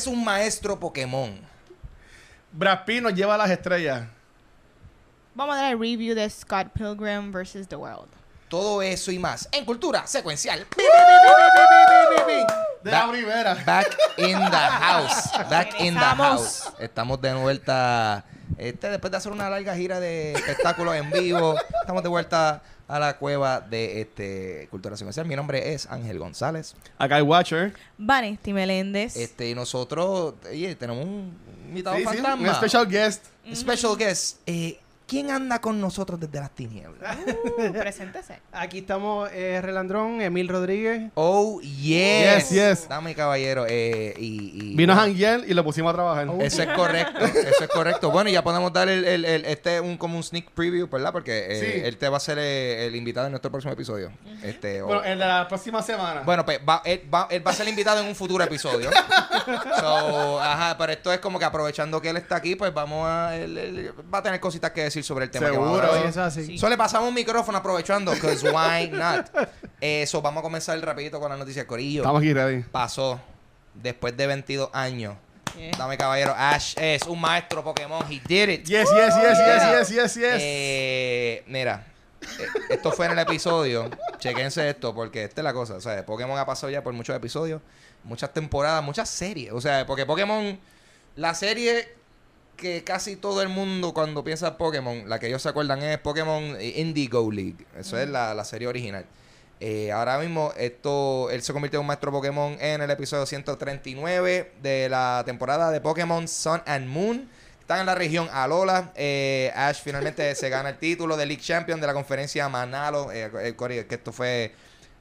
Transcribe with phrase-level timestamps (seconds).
[0.00, 1.38] es un maestro Pokémon?
[2.52, 4.08] Brad Pitt nos lleva a las estrellas.
[5.34, 7.68] Vamos a dar el review de Scott Pilgrim vs.
[7.68, 8.08] The World.
[8.48, 10.66] Todo eso y más en Cultura Secuencial.
[12.82, 13.54] De la primera.
[13.66, 15.30] Back in the house.
[15.50, 16.72] Back in the house.
[16.78, 18.24] Estamos de vuelta.
[18.56, 22.98] Este, después de hacer una larga gira de espectáculos en vivo, estamos de vuelta a
[22.98, 25.24] la cueva de este Cultura Secuencial.
[25.26, 26.74] Mi nombre es Ángel González.
[26.98, 27.72] Acá hay Watcher.
[27.98, 29.16] Vanesti Meléndez.
[29.16, 31.32] Este, y nosotros, oye, tenemos un
[31.68, 32.48] invitado Sí, sí, fantasma.
[32.48, 33.24] un special guest.
[33.54, 34.38] Special guest.
[34.46, 34.78] Eh,
[35.10, 37.16] ¿Quién anda con nosotros desde las tinieblas?
[37.60, 38.38] Uh, preséntese.
[38.52, 41.10] Aquí estamos eh, Relandrón, Emil Rodríguez.
[41.14, 42.48] Oh, yes.
[42.48, 42.88] Yes, yes.
[42.88, 43.66] Dame, caballero.
[43.68, 46.28] Eh, y, y- Vino a janguear y lo pusimos a trabajar.
[46.40, 48.10] Eso es correcto, eso es correcto.
[48.10, 51.12] Bueno, y ya podemos dar el, el- el- este un como un sneak preview, ¿verdad?
[51.12, 51.80] Porque eh, Sí.
[51.84, 54.12] él te va a ser eh, el invitado en nuestro próximo episodio.
[54.42, 56.22] Este, o- Bueno, en la próxima semana.
[56.22, 58.90] bueno, pues va, él, va, él va a ser invitado en un futuro episodio.
[59.80, 63.36] so, ajá, pero esto es como que aprovechando que él está aquí, pues vamos a.
[63.36, 65.46] Él, él va a tener cositas que decir sobre el tema.
[65.50, 65.86] que vamos a Seguro.
[65.88, 66.02] hablar hoy.
[66.02, 66.46] Sí, eso es así.
[66.46, 66.58] Sí.
[66.58, 69.26] So, le pasamos un micrófono aprovechando, because why not?
[69.80, 72.02] Eso, vamos a comenzar rapidito con la noticia Corillo.
[72.02, 72.62] Estamos aquí ready.
[72.70, 73.20] Pasó
[73.74, 75.16] después de 22 años.
[75.56, 75.76] Yeah.
[75.76, 78.04] Dame caballero, Ash es un maestro Pokémon.
[78.10, 78.64] He did it.
[78.66, 80.36] Yes, yes, yes, yes, yes, yes, yes.
[80.40, 81.86] Eh, mira,
[82.22, 83.90] eh, esto fue en el episodio.
[84.18, 85.74] Chequense esto, porque esta es la cosa.
[85.74, 87.60] O sea, Pokémon ha pasado ya por muchos episodios,
[88.04, 89.52] muchas temporadas, muchas series.
[89.52, 90.58] O sea, porque Pokémon,
[91.16, 91.96] la serie
[92.60, 95.98] que casi todo el mundo cuando piensa en Pokémon, la que ellos se acuerdan es
[95.98, 97.66] Pokémon Indigo League.
[97.78, 99.04] Eso es la, la serie original.
[99.58, 104.52] Eh, ahora mismo, esto, él se convirtió en un maestro Pokémon en el episodio 139
[104.62, 107.28] de la temporada de Pokémon Sun and Moon.
[107.60, 108.92] Están en la región Alola.
[108.96, 113.12] Eh, Ash finalmente se gana el título de League Champion de la conferencia Manalo.
[113.12, 114.52] Eh, eh, que esto fue.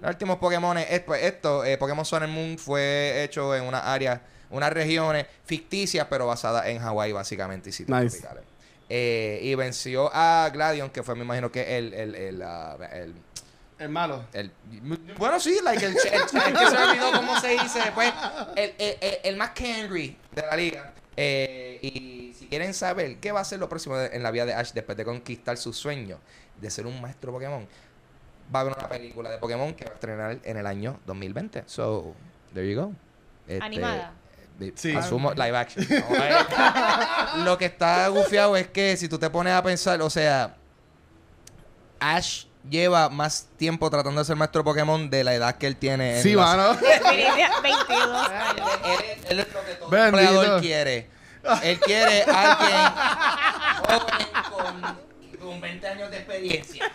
[0.01, 0.77] Los últimos Pokémon.
[0.77, 4.21] eh, pues, esto, eh, Pokémon Sun and Moon fue hecho en una área,
[4.51, 7.69] unas regiones ficticias, pero basadas en Hawái, básicamente.
[7.69, 8.17] Y sitios Nice.
[8.19, 8.43] tropicales.
[8.89, 13.13] Eh, y venció a Gladion, que fue, me imagino que el, el, el, ah, el
[13.77, 14.25] El malo.
[14.33, 14.51] el-
[15.17, 18.11] bueno, sí, like el, el- el que se me olvidó cómo se dice después.
[18.55, 20.93] El, el, el- el más angry de la liga.
[21.15, 24.45] Eh, y si quieren saber qué va a ser lo próximo de- en la vida
[24.47, 26.17] de Ash después de conquistar su sueño
[26.59, 27.67] de ser un maestro Pokémon,
[28.53, 31.63] va a haber una película de Pokémon que va a estrenar en el año 2020.
[31.67, 32.15] So,
[32.55, 32.91] there you go.
[33.47, 34.13] Este, Animada.
[34.61, 34.95] Eh, Sí.
[34.95, 35.85] Asumo live action.
[35.85, 36.11] A
[37.37, 37.43] ver.
[37.45, 40.55] Lo que está gufiado es que si tú te pones a pensar, o sea,
[41.99, 46.17] Ash lleva más tiempo tratando de ser maestro Pokémon de la edad que él tiene.
[46.17, 46.77] en Sí, la- mano.
[46.79, 47.25] 22 Él,
[48.35, 48.69] años.
[49.29, 51.09] él- es lo que todo empleador quiere.
[51.63, 52.91] Él quiere alguien
[54.51, 56.85] joven con, con 20 años de experiencia.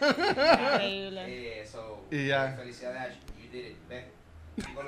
[0.00, 1.24] Increíble.
[1.60, 2.54] Eh, so, Y ya.
[2.58, 3.16] Felicidades, Ash.
[3.42, 3.76] You did it.
[3.88, 4.04] Ven.
[4.56, 4.82] Tipo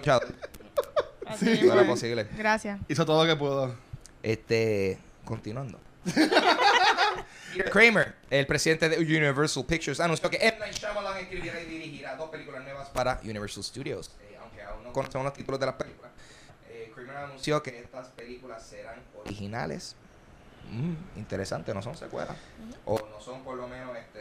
[1.38, 2.26] Sí, posible.
[2.36, 2.78] Gracias.
[2.88, 3.74] Hizo todo lo que pudo.
[4.22, 5.78] Este, continuando.
[7.70, 10.58] Kramer, el presidente de Universal Pictures, anunció que M.
[10.58, 14.12] Night Shyamalan escribirá y dirigirá dos películas nuevas para Universal Studios.
[14.22, 16.10] Eh, aunque aún no conocemos los títulos de las películas,
[16.68, 19.97] eh, Kramer anunció que estas películas serán originales.
[20.70, 22.36] Mm, interesante, no son secuelas.
[22.84, 24.20] O no son por lo menos este.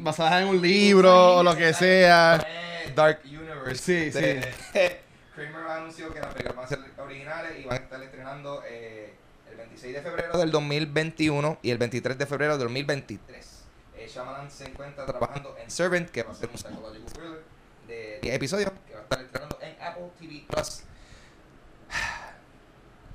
[0.00, 2.42] Basadas en un libro o lo que sea.
[2.46, 3.76] Eh, Dark Universe.
[3.76, 4.40] Sí, sí.
[5.34, 9.14] Kramer anunció que las películas van a ser originales y van a estar estrenando eh,
[9.50, 13.62] el 26 de febrero del 2021 y el 23 de febrero del 2023.
[13.96, 17.42] Eh, Shyamalan se encuentra trabajando en Servant, que va a ser un psychological thriller
[17.88, 20.82] de 10 episodios, que va a estar estrenando en Apple TV Plus.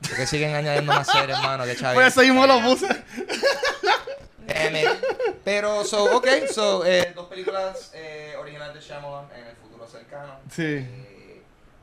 [0.09, 1.95] Porque siguen añadiendo más series, hermano, que chaval.
[1.95, 2.87] Por eso mismo lo puse.
[4.47, 4.87] Damn it.
[5.43, 10.39] Pero, so, ok, so, eh, dos películas eh, originales de Shyamalan en el futuro cercano.
[10.49, 10.63] Sí.
[10.63, 11.16] Eh,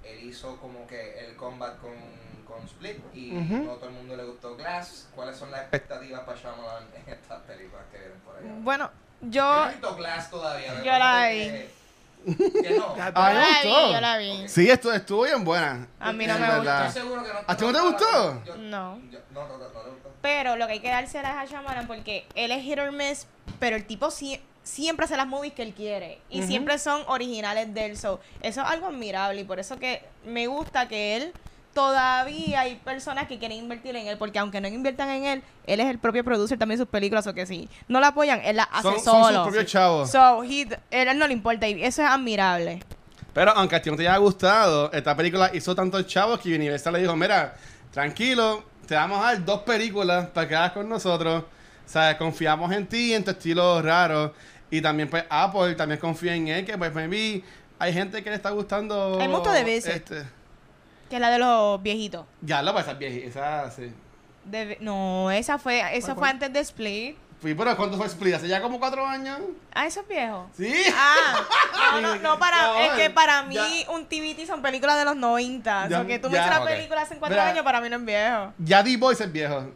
[0.06, 1.92] él hizo como que el combat con,
[2.46, 3.64] con Split y Ujú.
[3.64, 5.08] no a todo el mundo le gustó Glass.
[5.14, 8.48] ¿Cuáles son las expectativas para Shyamalan en estas películas que vienen por allá?
[8.60, 8.90] Bueno,
[9.22, 9.54] Yo yo.
[9.54, 10.74] no he visto Glass todavía.
[10.82, 11.68] Yo la Que-
[12.26, 12.94] que no.
[12.96, 13.92] A mí Yo me la vi, gustó.
[13.92, 14.48] yo la vi.
[14.48, 15.86] Sí, esto estuvo bien buena.
[16.00, 16.86] A mí no me verdad.
[16.86, 17.38] Estoy seguro que no.
[17.46, 18.44] ¿A ti no te gustó?
[18.44, 18.98] Yo- No.
[19.10, 20.10] yo- no, no, no, no gustó.
[20.22, 23.26] Pero lo que hay que dársela es a Shyamalan porque él es hit or miss,
[23.60, 26.18] pero el tipo sie- siempre hace las movies que él quiere.
[26.28, 27.96] Y siempre son originales de él.
[27.96, 31.32] So, eso es algo admirable y por eso que me gusta que él
[31.74, 35.80] todavía hay personas que quieren invertir en él porque aunque no inviertan en él, él
[35.80, 37.68] es el propio producer también de sus películas o que sí.
[37.88, 39.42] No la apoyan, él la hace Son, son sus solo.
[39.44, 40.10] propios chavos.
[40.10, 42.80] So, he, él, él no le importa y eso es admirable.
[43.32, 46.92] Pero aunque a ti no te haya gustado, esta película hizo tantos chavos que Universal
[46.92, 47.56] le dijo, mira,
[47.90, 51.42] tranquilo, te vamos a dar dos películas para que hagas con nosotros.
[51.42, 54.32] O sea, confiamos en ti, en tu estilo raro.
[54.74, 57.44] Y también pues Apple también confía en él, que pues maybe
[57.78, 59.18] hay gente que le está gustando...
[59.20, 59.92] Hay mucho de Visit.
[59.92, 60.22] Este,
[61.08, 62.26] Que es la de los viejitos.
[62.40, 63.24] Ya lo pasa vieja.
[63.24, 63.92] Esa, sí.
[64.44, 66.30] De- no, esa fue, eso ¿Cuál, fue cuál?
[66.32, 67.16] antes de Split.
[67.40, 68.34] Fui, pero ¿cuánto fue Split?
[68.34, 69.38] ¿Hace ya como cuatro años?
[69.72, 70.50] Ah, eso es viejo.
[70.56, 70.74] Sí.
[70.96, 71.36] Ah,
[71.92, 73.90] no, no, no, para, No, es que para mí ya.
[73.92, 75.88] un TVT son películas de los 90.
[75.88, 76.32] Ya, o que tú ya.
[76.32, 76.68] me dices una Ok.
[76.68, 77.48] película hace cuatro Mira.
[77.50, 78.52] años, para mí no es viejo.
[78.58, 79.70] Ya D-Boys es viejo.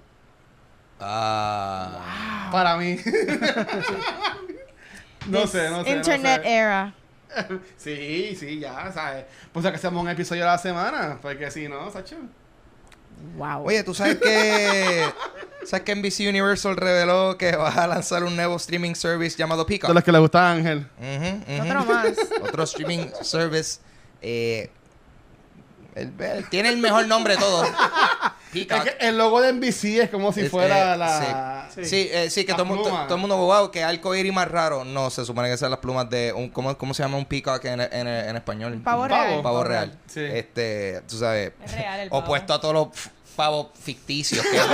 [0.98, 2.48] Ah.
[2.50, 2.96] Para mí.
[5.28, 5.90] no sé, no sé.
[5.90, 6.54] Internet no sé.
[6.54, 6.94] era.
[7.76, 9.24] Sí, sí, ya, ¿sabes?
[9.52, 11.18] Pues que hacemos un episodio a la semana.
[11.20, 12.16] Porque si no, Sacho.
[13.36, 13.66] Wow.
[13.66, 15.04] Oye, ¿tú sabes que...
[15.64, 19.88] ¿Sabes que NBC Universal reveló que va a lanzar un nuevo streaming service llamado Peacock?
[19.90, 20.86] De los que le gusta a Ángel.
[21.60, 22.06] Otro más.
[22.42, 23.80] Otro streaming service.
[24.22, 24.70] Eh,
[25.96, 27.68] el- el- tiene el mejor nombre de todos.
[28.54, 28.84] Es Peacock.
[28.84, 31.68] que el logo de NBC es como si Es- fuera eh, la.
[31.74, 34.48] Sí, sí, eh, sí, que todo el, mundo, todo el mundo, wow, que arcoíris más
[34.50, 34.84] raro.
[34.84, 37.64] No, se supone que sean las plumas de un, ¿cómo, cómo se llama un peacock
[37.66, 38.80] en, en, en español?
[38.82, 39.42] Pavo real.
[39.42, 39.98] Pavo real.
[40.06, 40.20] Sí.
[40.24, 42.22] Este, tú sabes, Es real el pavo.
[42.22, 42.88] opuesto a todos los
[43.36, 44.68] pavos ficticios que hemos.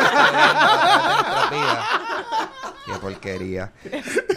[2.86, 3.72] Qué porquería.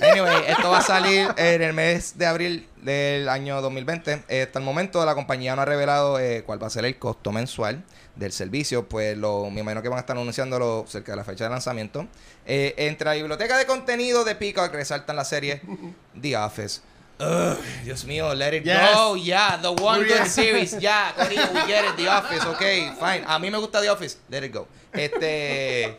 [0.01, 4.23] Anyway, esto va a salir en el mes de abril del año 2020.
[4.29, 6.97] Eh, hasta el momento la compañía no ha revelado eh, cuál va a ser el
[6.97, 7.83] costo mensual
[8.17, 8.87] del servicio.
[8.87, 12.07] Pues lo, me imagino que van a estar anunciándolo cerca de la fecha de lanzamiento.
[12.45, 15.61] Eh, entre la biblioteca de contenido de Peacock resaltan la serie
[16.21, 16.81] The Office.
[17.19, 18.77] Ugh, Dios mío, let it Yes.
[18.93, 19.15] go.
[19.15, 20.77] Yeah, the one good series.
[20.79, 21.95] Yeah, Corillo, we get it.
[21.97, 22.59] The Office, ok,
[22.99, 23.23] fine.
[23.25, 24.17] A mí me gusta The Office.
[24.29, 24.67] Let it go.
[24.93, 25.97] Este.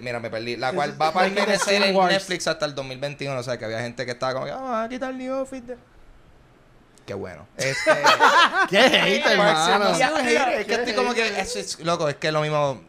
[0.00, 0.56] Mira, me perdí.
[0.56, 1.94] La cual va a permanecer en.
[1.96, 3.38] Netflix hasta el 2021.
[3.38, 5.76] O sea, que había gente que estaba como, que, ah, aquí está el The Office.
[7.08, 7.14] De-".
[7.14, 7.46] Qué bueno.
[7.56, 7.90] Este.
[8.68, 9.94] ¡Qué hate, hermano!
[9.94, 11.40] hater, es que estoy como que.
[11.40, 12.80] Es, es- loco, es que lo mismo.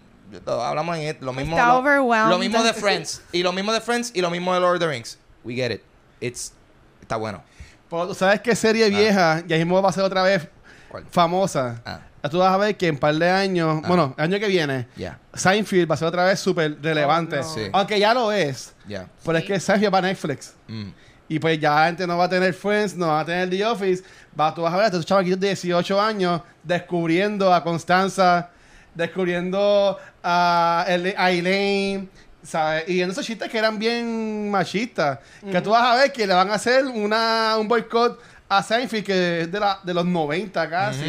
[0.46, 1.56] Hablamos en lo mismo.
[1.58, 2.30] Está lo, overwhelmed.
[2.30, 3.22] lo mismo de Friends.
[3.32, 5.18] Y lo mismo de Friends y lo mismo de Lord of the Rings.
[5.44, 5.82] We get it.
[6.20, 6.54] It's.
[7.02, 7.42] Está bueno.
[7.90, 10.48] Pero tú sabes qué serie vieja, ya mismo va a ser otra vez
[10.90, 11.06] ¿Cuál?
[11.10, 11.82] famosa.
[11.86, 12.00] Ah,
[12.30, 13.88] Tú vas a ver que en un par de años, Ah.
[13.88, 15.18] bueno, el año que viene, ya.
[15.34, 17.40] Seinfeld va a ser otra vez súper relevante.
[17.40, 17.54] Oh, no.
[17.56, 17.62] Sí.
[17.74, 18.74] Aunque ya lo es.
[18.88, 19.08] Ya.
[19.26, 20.54] Pero es que Seinfeld va a Netflix.
[20.68, 20.90] Mm.
[21.30, 23.66] Y pues ya la gente no va a tener Friends, no va a tener The
[23.66, 24.04] Office.
[24.38, 28.50] Va, tú vas a ver a estos chavaquitos de 18 años descubriendo a Constanza,
[28.96, 32.10] descubriendo a, El- a Elaine,
[32.44, 32.90] ¿sabes?
[32.90, 35.20] Y en esos chistes que eran bien machistas.
[35.52, 39.06] Que tú vas a ver que le van a hacer una, un boicot a Seinfeld
[39.06, 41.02] que es de, la, de los 90 casi.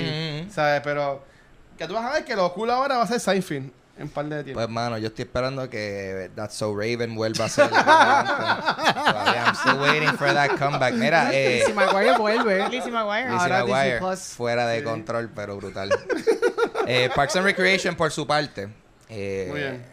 [0.52, 0.80] ¿sabes?
[0.84, 1.24] Pero
[1.78, 3.70] que tú vas a ver que lo cool ahora va a ser Seinfeld
[4.00, 4.58] en un par de tiempo.
[4.60, 7.68] Pues, mano, yo estoy esperando que That's So Raven vuelva a ser.
[7.68, 10.94] Todavía I'm still waiting for that comeback.
[10.94, 11.62] Mira, eh.
[11.66, 12.68] Si Maguire vuelve.
[12.68, 13.24] Lizzie McGuire.
[13.30, 14.18] Lizzie Ahora Disney McGuire, Plus.
[14.36, 15.90] fuera de control, pero brutal.
[16.86, 18.68] Eh, Parks and Recreation, por su parte,
[19.08, 19.84] eh, Muy bien.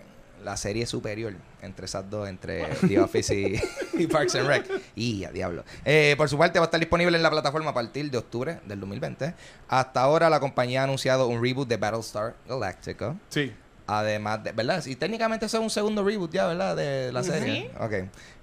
[0.43, 3.61] la serie superior entre esas dos, entre The Office y,
[4.01, 4.65] y Parks and Rec.
[4.95, 5.63] Y a diablo.
[5.85, 8.59] Eh, por su parte, va a estar disponible en la plataforma a partir de octubre
[8.65, 9.33] del 2020.
[9.67, 13.15] Hasta ahora, la compañía ha anunciado un reboot de Battlestar Galactica.
[13.29, 13.53] sí.
[13.89, 14.85] Además de, ¿verdad?
[14.85, 16.75] Y técnicamente eso es un segundo reboot ya, ¿verdad?
[16.75, 17.71] De la serie.
[17.79, 17.93] Ok.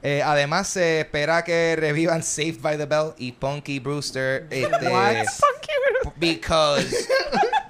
[0.02, 4.46] Eh, además se espera que revivan Saved by the Bell y Punky Brewster.
[4.50, 5.26] Este, What?
[6.17, 7.06] Because,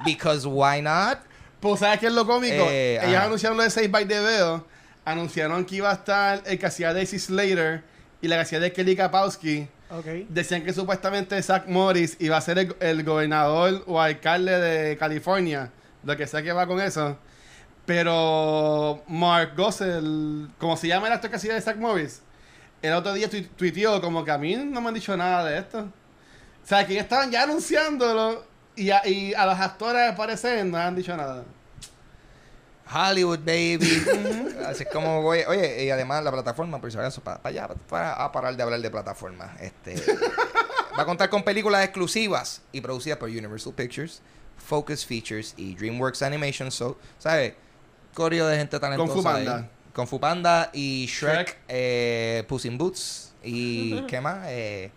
[0.05, 1.19] because why not?
[1.61, 2.65] Pues, ¿sabes qué es lo cómico?
[2.69, 3.25] Eh, Ellos ajá.
[3.27, 4.63] anunciaron lo de Save by the Bell.
[5.05, 7.83] Anunciaron que iba a estar el que hacía Daisy Slater
[8.21, 9.67] y la que hacía de Kelly Kapowski.
[9.91, 10.07] Ok.
[10.29, 15.71] Decían que supuestamente Zach Morris iba a ser el, el gobernador o alcalde de California.
[16.05, 17.19] Lo que sea que va con eso.
[17.87, 22.23] Pero Mark Gossel, como se llama el actor que hacía de Zach Morris,
[22.81, 25.59] el otro día tu- tuiteó como que a mí no me han dicho nada de
[25.59, 25.81] esto.
[25.81, 28.45] O sea, que ellos estaban ya anunciándolo
[28.77, 29.03] y a,
[29.47, 31.45] los actores al parecer no han dicho nada.
[32.93, 34.05] Hollywood, baby.
[34.67, 35.41] Así es como voy.
[35.49, 38.81] Oye, y además la plataforma, por si acaso, para, allá, para a parar de hablar
[38.81, 39.55] de plataforma.
[39.61, 39.95] Este,
[40.99, 44.21] va a contar con películas exclusivas y producidas por Universal Pictures,
[44.57, 46.71] Focus Features y DreamWorks Animation.
[46.71, 47.55] So, ¿sabes?
[48.15, 49.13] Coreo de gente talentosa.
[49.13, 49.57] Fu Panda.
[49.59, 49.65] ahí.
[49.93, 51.57] Con Fu Panda y Shrek, Shrek.
[51.69, 54.39] eh, Puss in Boots y ¿qué más?
[54.49, 54.91] Eh,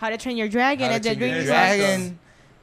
[0.00, 1.44] How to Train Your Dragon, How to Train Your.
[1.44, 2.18] Dragon.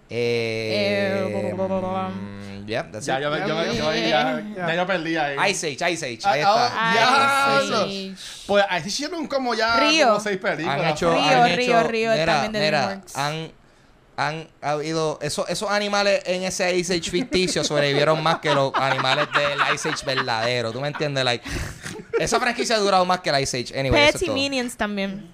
[0.10, 3.24] Eh, Eh, mm, yeah, that's Ya, it.
[3.24, 5.52] yo, yo, ya, ya yo perdí ahí.
[5.52, 6.94] Ice Age, Ice Age, Ah, ahí ah, está.
[6.96, 7.58] ya.
[7.58, 7.88] Ay, Diablo.
[7.88, 8.16] sí.
[8.48, 10.08] Pues ahí se hicieron como ya Río.
[10.08, 10.80] como seis películas.
[10.82, 13.52] han hecho, Río, han Río, hecho- Río, mira, también de mira, han,
[14.20, 19.28] han habido, esos, esos animales en ese Ice Age ficticio sobrevivieron más que los animales
[19.32, 21.24] del Ice Age verdadero, ¿tú me entiendes?
[21.24, 21.48] Like,
[22.20, 24.36] esa franquicia ha durado más que el Ice Age, anyway, eso Pets es y todo.
[24.36, 25.30] Minions también.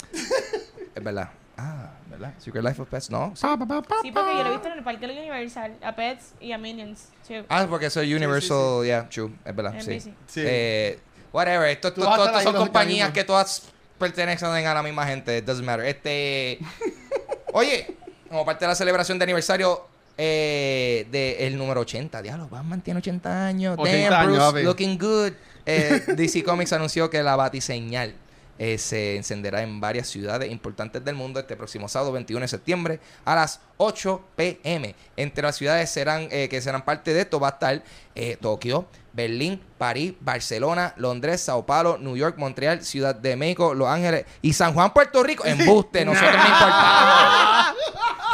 [0.94, 1.30] Es verdad.
[1.58, 2.34] Ah, ¿verdad?
[2.40, 3.32] Secret Life of Pets, ¿no?
[3.36, 3.42] Sí.
[3.42, 5.78] Sí, porque yo lo he visto en el parque de Universal.
[5.82, 7.08] A Pets y a Minions.
[7.26, 7.46] too.
[7.48, 9.92] Ah, porque eso es Universal, yeah, true, es verdad, sí.
[9.92, 10.04] NBC.
[10.28, 10.42] Sí.
[10.46, 11.00] Eh,
[11.32, 13.64] whatever, esto, esto- esto- ahí son compañías que todas
[13.98, 15.86] pertenecen a la misma gente, it doesn't matter.
[15.86, 16.60] Este,
[17.54, 17.96] oye,
[18.34, 19.86] como parte de la celebración de aniversario
[20.18, 22.22] eh, de el número 80.
[22.22, 23.76] Diablo, Batman tiene 80 años.
[23.78, 25.34] 80 Damn, años, Bruce, looking good.
[25.66, 28.16] Eh, DC Comics anunció que la batiseñal
[28.60, 33.00] eh, se encenderá en varias ciudades importantes del mundo este próximo sábado 21 de septiembre
[33.26, 34.96] a las 8 pm.
[35.18, 38.86] Entre las ciudades serán eh, que serán parte de esto va a estar eh, Tokio,
[39.12, 44.54] Berlín, París, Barcelona, Londres, Sao Paulo, New York, Montreal, Ciudad de México, Los Ángeles y
[44.54, 45.44] San Juan, Puerto Rico.
[45.48, 47.63] Embuste, nosotros no importamos.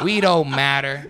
[0.04, 1.10] We don't matter.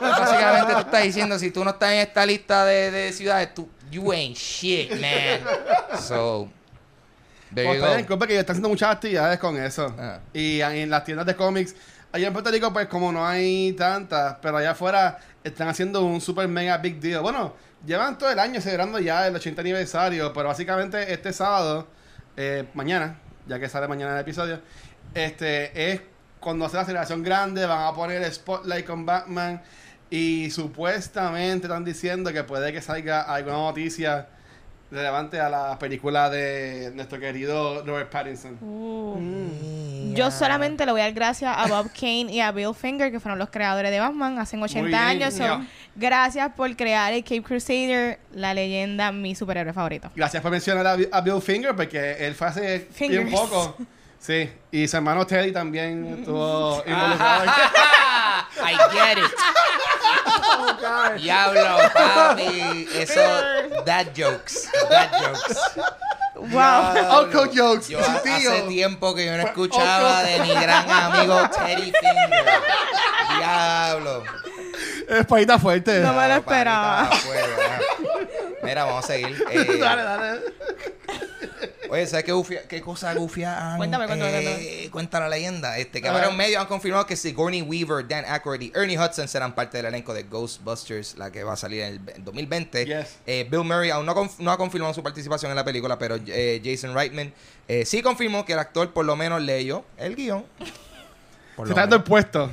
[0.00, 3.68] Básicamente tú estás diciendo, si tú no estás en esta lista de, de ciudades, tú,
[3.90, 5.40] you ain't shit, man.
[6.00, 6.48] So,
[7.54, 8.18] there you go.
[8.26, 9.94] que están haciendo muchas actividades con eso.
[9.98, 10.20] Ah.
[10.32, 11.74] Y en las tiendas de cómics,
[12.12, 16.20] allá en Puerto Rico, pues como no hay tantas, pero allá afuera están haciendo un
[16.20, 17.22] super mega big deal.
[17.22, 21.86] Bueno, llevan todo el año celebrando ya el 80 aniversario, pero básicamente este sábado,
[22.36, 24.60] eh, mañana, ya que sale mañana el episodio,
[25.14, 26.00] este es
[26.42, 29.62] cuando hace la celebración grande, van a poner el spotlight con Batman
[30.10, 34.28] y supuestamente están diciendo que puede que salga alguna noticia
[34.90, 38.58] relevante a la película de nuestro querido Robert Pattinson.
[38.60, 40.12] Uh.
[40.14, 43.18] Yo solamente le voy a dar gracias a Bob Kane y a Bill Finger, que
[43.18, 45.32] fueron los creadores de Batman hace 80 Muy bien, años.
[45.32, 45.62] So,
[45.96, 50.10] gracias por crear el Cape Crusader, la leyenda, mi superhéroe favorito.
[50.14, 53.30] Gracias por mencionar a, a Bill Finger, porque él fue hace bien Fingers.
[53.30, 53.76] poco.
[54.24, 57.44] Sí, y su hermano Teddy también estuvo involucrado.
[58.64, 59.32] I get it.
[61.20, 62.88] Diablo, papi.
[62.94, 63.20] Eso,
[63.84, 64.68] dad jokes.
[64.88, 65.58] Dad jokes.
[66.36, 66.48] Wow.
[66.92, 67.20] Diablo.
[67.22, 71.92] Uncle jokes, Yo ha- hace tiempo que yo no escuchaba de mi gran amigo Teddy
[71.92, 72.46] Finger.
[73.38, 74.22] Diablo.
[75.08, 75.98] Espadita fuerte.
[76.00, 77.10] No me lo Ah, esperaba.
[78.62, 79.44] Mira, vamos a seguir.
[79.50, 80.40] Eh, dale, dale.
[81.92, 84.90] Oye, ¿sabes qué, gufia- qué cosa gufia han, Cuéntame, cuéntame, eh, cuéntame.
[84.90, 85.76] Cuenta la leyenda.
[85.76, 86.38] Este, que A varios ver.
[86.38, 90.14] medios han confirmado que Sigourney Weaver, Dan Aykroyd y Ernie Hudson serán parte del elenco
[90.14, 92.86] de Ghostbusters, la que va a salir en el en 2020.
[92.86, 93.18] Yes.
[93.26, 96.16] Eh, Bill Murray aún no, conf- no ha confirmado su participación en la película, pero
[96.26, 97.32] eh, Jason Reitman
[97.68, 100.46] eh, sí confirmó que el actor por lo menos leyó el guion.
[101.56, 102.50] Por Se lo está dando el puesto.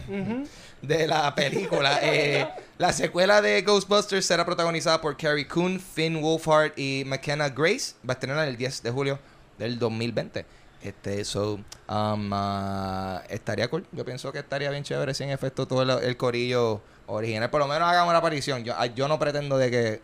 [0.81, 1.99] de la película.
[2.03, 2.45] Eh,
[2.77, 7.93] la secuela de Ghostbusters será protagonizada por Carrie Coon, Finn Wolfhard y McKenna Grace.
[8.07, 9.19] Va a estrenar el 10 de julio
[9.59, 10.45] del 2020.
[10.81, 11.55] Este, so,
[11.89, 13.85] um, ah, estaría cool.
[13.91, 17.59] Yo pienso que estaría bien chévere si en efecto todo el, el corillo original, por
[17.59, 18.63] lo menos hagan una aparición.
[18.63, 20.01] Yo, ah, yo no pretendo de que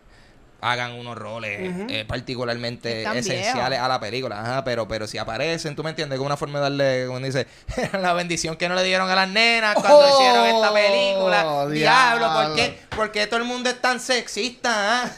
[0.60, 1.58] hagan unos roles
[1.90, 6.26] eh, particularmente esenciales a la película, Ajá, pero pero si aparecen, tú me entiendes, como
[6.26, 7.46] una forma de darle, como dice,
[8.00, 11.66] la bendición que no le dieron a las nenas cuando Oh, hicieron esta película.
[11.68, 12.54] Diablo, ¿por diablo.
[12.56, 12.78] qué?
[12.96, 15.04] ¿Por qué todo el mundo es tan sexista?
[15.04, 15.10] ¿Ah?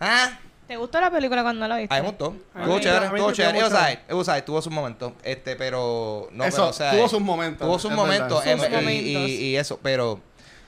[0.00, 0.38] ¿Ah?
[0.68, 1.94] ¿Te gustó la película cuando la viste?
[1.94, 2.36] A mí me gustó.
[2.54, 3.62] Estuvo chévere, estuvo chévere.
[3.62, 5.12] Was alright, tuvo sus momentos.
[5.24, 6.28] Este, pero.
[6.30, 8.46] No, Eso, pero, o sea, tuvo eh, sus momentos, Tuvo sus momentos.
[8.46, 8.92] em, Sus y- momentos.
[9.30, 10.20] Y, y eso, pero.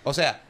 [0.02, 0.40] O sea.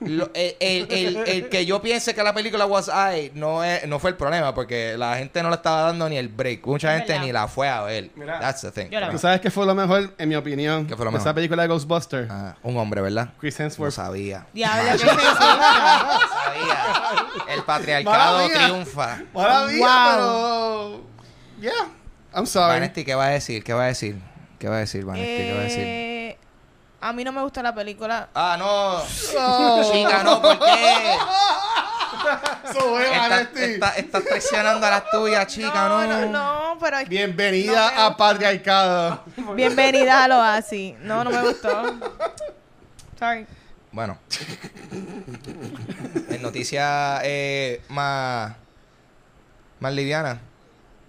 [0.00, 3.86] Lo- el, el- el- el que yo piense que la película was I no, es,
[3.86, 6.66] no fue el problema porque la gente no le estaba dando ni el break.
[6.66, 7.26] Mucha Es gente verdad.
[7.26, 8.10] ni la fue a ver.
[8.16, 8.38] Mira.
[8.40, 8.90] That's the thing.
[9.10, 10.86] ¿Tú sabes qué fue lo mejor, en mi opinión?
[10.86, 11.26] ¿Qué fue lo mejor?
[11.26, 12.28] Esa película de Ghostbusters.
[12.30, 13.30] Ah, un hombre, ¿verdad?
[13.38, 13.94] Chris No Hemsworth.
[13.94, 14.46] sabía.
[14.52, 16.18] Diablo, sexista.
[16.34, 17.54] sabía.
[17.54, 18.54] El patriarcado mía.
[18.66, 19.22] triunfa.
[19.32, 21.04] Maravilla, pero...
[21.60, 21.72] Yeah,
[22.34, 22.74] I'm sorry.
[22.74, 23.62] Vanetti, ¿qué va a decir?
[23.64, 24.16] ¿Qué va a decir?
[24.58, 25.26] ¿Qué va a decir, Vanetti?
[25.44, 25.82] ¿Qué va a decir?
[25.84, 26.13] Eh,
[27.04, 28.28] a mí no me gusta la película.
[28.34, 29.02] Ah, no.
[29.38, 29.92] Oh.
[29.92, 31.16] Chica, no, ¿por qué?
[32.72, 36.06] So, Estás está, estás traicionando a las tuyas, chica, no.
[36.06, 36.26] no, no,
[36.72, 39.22] no, pero es- Bienvenida No a Patriarcado.
[39.54, 40.96] bienvenida a lo así.
[41.00, 41.94] No, no me gustó.
[43.18, 43.46] Sorry.
[43.92, 44.16] Bueno.
[46.30, 48.54] en noticias eh, más,
[49.78, 50.40] más liviana.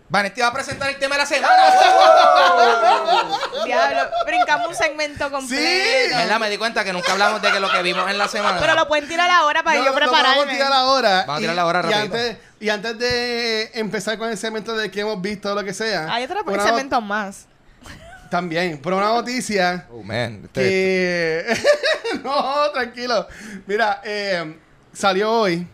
[0.08, 1.56] Vanetti va a presentar el tema de la semana.
[3.66, 6.16] Diablo, brincamos un segmento completo.
[6.16, 6.40] ¿Verdad?
[6.40, 8.60] Me di cuenta que nunca hablamos de que lo que vimos en la semana.
[8.60, 10.30] Pero lo pueden tirar ahora para No, yo prepararme.
[10.38, 11.24] Vamos a tirar ahora.
[11.26, 15.02] Vamos a tirar ahora y antes, y antes de empezar con el segmento de que
[15.02, 16.14] hemos visto o lo que sea.
[16.14, 17.48] Hay otro segmento más.
[18.30, 20.42] También, pero una noticia Oh, man.
[20.46, 21.58] Este- que...
[22.24, 23.28] no, tranquilo.
[23.66, 24.60] Mira, eh,
[24.94, 25.68] salió hoy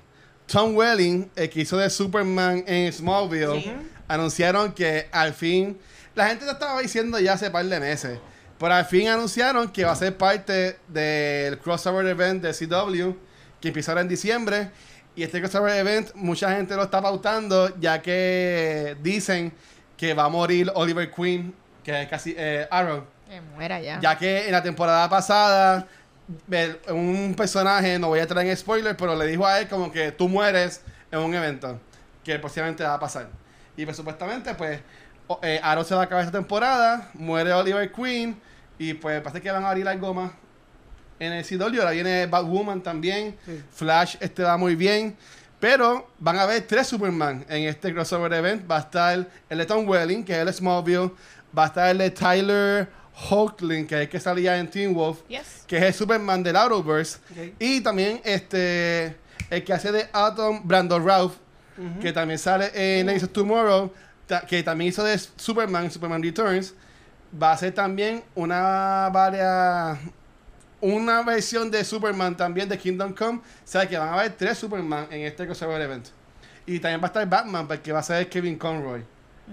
[0.46, 3.74] Tom Welling, el que hizo de Superman en Smallville, Sí.
[4.12, 5.80] Anunciaron que al fin...
[6.14, 8.20] La gente lo estaba diciendo ya hace par de meses.
[8.60, 13.18] Pero al fin anunciaron que va a ser parte del crossover event de CW,
[13.60, 14.70] que empieza ahora en diciembre.
[15.16, 19.54] Y este crossover event, mucha gente lo está pautando, ya que dicen
[19.98, 21.54] que va a morir Oliver Queen,
[21.84, 23.06] que es casi eh, Arrow.
[23.30, 24.00] Que muera ya.
[24.02, 25.88] Ya que en la temporada pasada,
[26.90, 30.12] un personaje, no voy a entrar en spoilers, pero le dijo a él como que
[30.12, 31.80] tú mueres en un evento
[32.24, 33.41] que posiblemente va a pasar.
[33.78, 34.80] Y pues supuestamente, pues,
[35.42, 38.40] eh, Arrow se va a acabar esta temporada, muere Oliver Queen,
[38.78, 40.32] y pues parece que van a abrir algo más
[41.20, 41.80] en el CW.
[41.80, 43.38] Ahora viene Batwoman también.
[43.46, 43.62] Sí.
[43.74, 45.16] Flash este va muy bien.
[45.60, 48.70] Pero van a haber tres Superman en este crossover event.
[48.70, 51.12] Va a estar el de Tom Welling, que es el Smallville.
[51.56, 52.90] Va a estar el de Tyler
[53.30, 55.64] Hoechlin, que es el que salía en Teen Wolf, Yes.
[55.68, 57.20] que es el Superman del Arrowverse.
[57.60, 59.16] Y también este
[59.52, 61.06] el que hace de Atom, Brandon
[62.02, 63.92] Que también sale en Legends of Tomorrow,
[64.48, 66.74] que también hizo de Superman, Superman Returns.
[67.42, 69.10] Va a ser también una
[70.82, 73.40] una versión de Superman también de Kingdom Come.
[73.40, 76.08] O sea que van a haber tres Superman en este crossover event.
[76.66, 79.04] Y también va a estar Batman, porque va a ser Kevin Conroy.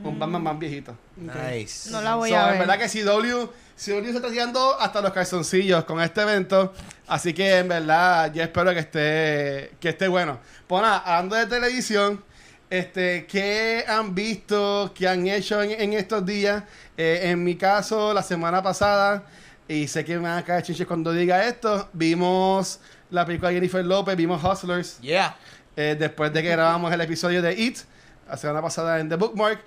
[0.05, 0.97] Un Batman más viejito.
[1.17, 1.91] Nice.
[1.91, 2.67] No la voy So, a en ver.
[2.67, 6.73] verdad que CW, CW se está tirando hasta los calzoncillos con este evento.
[7.07, 10.39] Así que en verdad yo espero que esté, que esté bueno.
[10.67, 12.23] Pues nada, hablando de televisión,
[12.71, 16.63] este, ¿qué han visto, qué han hecho en, en estos días?
[16.97, 19.25] Eh, en mi caso, la semana pasada,
[19.67, 23.57] y sé que me van a caer chinches cuando diga esto, vimos la película de
[23.57, 24.99] Jennifer López, vimos Hustlers.
[25.01, 25.37] Yeah.
[25.77, 27.79] Eh, después de que grabamos el episodio de It,
[28.29, 29.61] la semana pasada en The Bookmark,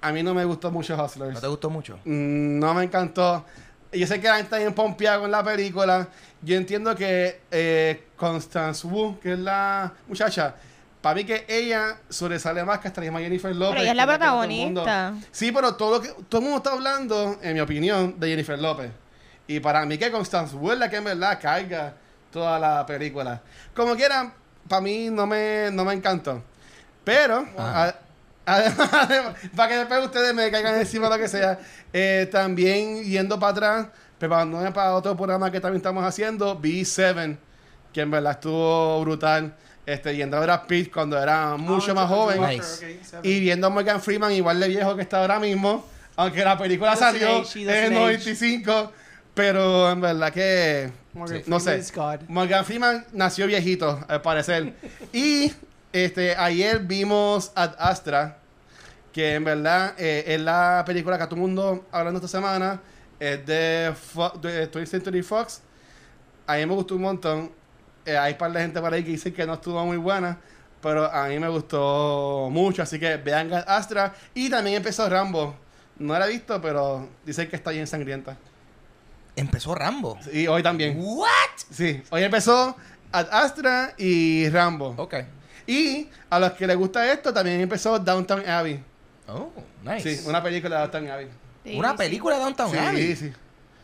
[0.00, 1.34] a mí no me gustó mucho Hustlers.
[1.34, 1.96] ¿No te gustó mucho?
[2.04, 3.44] Mm, no me encantó.
[3.92, 6.08] Yo sé que la gente está bien pompeada con la película.
[6.42, 10.54] Yo entiendo que eh, Constance Wu, que es la muchacha,
[11.00, 13.70] para mí que ella sobresale más que hasta la misma Jennifer López.
[13.70, 15.14] Pero ella es la protagonista.
[15.30, 18.58] Sí, pero todo lo que todo el mundo está hablando, en mi opinión, de Jennifer
[18.58, 18.90] López.
[19.46, 21.94] Y para mí que Constance Wu es la que en verdad carga
[22.30, 23.40] toda la película.
[23.74, 24.34] Como quieran,
[24.68, 26.42] para mí no me, no me encantó.
[27.04, 27.84] Pero, Ajá.
[27.88, 27.94] a-
[28.48, 28.90] además,
[29.56, 31.58] para que después ustedes me caigan encima lo que sea,
[31.92, 33.86] eh, también yendo para atrás,
[34.18, 37.36] preparándome para otro programa que también estamos haciendo, B7,
[37.92, 39.54] que en verdad estuvo brutal.
[39.86, 42.58] Este, yendo a Brad Pitt cuando era mucho Ah, más George joven.
[42.58, 43.00] Nice.
[43.22, 45.82] Y viendo a Morgan Freeman igual de viejo que está ahora mismo,
[46.14, 48.92] aunque la película salió en el doesn't 95,
[49.32, 52.24] pero en verdad que Morgan no Freeman sé.
[52.28, 54.74] Morgan Freeman nació viejito, al parecer.
[55.10, 55.52] y
[55.94, 58.36] este ayer vimos Ad Astra,
[59.18, 62.80] que en verdad eh, es la película que a todo el mundo hablando esta semana,
[63.18, 65.60] es de, Fo- de 20th Century Fox.
[66.46, 67.50] A mí me gustó un montón.
[68.06, 70.38] Eh, hay un par de gente por ahí que dicen que no estuvo muy buena.
[70.80, 72.80] Pero a mí me gustó mucho.
[72.80, 74.14] Así que vean Astra.
[74.34, 75.56] Y también empezó Rambo.
[75.98, 78.36] No la he visto, pero dicen que está bien sangrienta.
[79.34, 80.16] Empezó Rambo.
[80.32, 80.96] Y hoy también.
[80.96, 81.26] What?
[81.72, 82.76] Sí, hoy empezó
[83.10, 84.94] Ad Astra y Rambo.
[84.96, 85.14] Ok.
[85.66, 88.80] Y a los que les gusta esto, también empezó Downtown Abbey.
[89.28, 89.50] Oh,
[89.84, 90.16] nice.
[90.16, 91.28] Sí, una película de Downtown Abbey.
[91.64, 91.96] Sí, Una sí.
[91.98, 93.16] película de Downtown Sí, Abbey.
[93.16, 93.32] sí.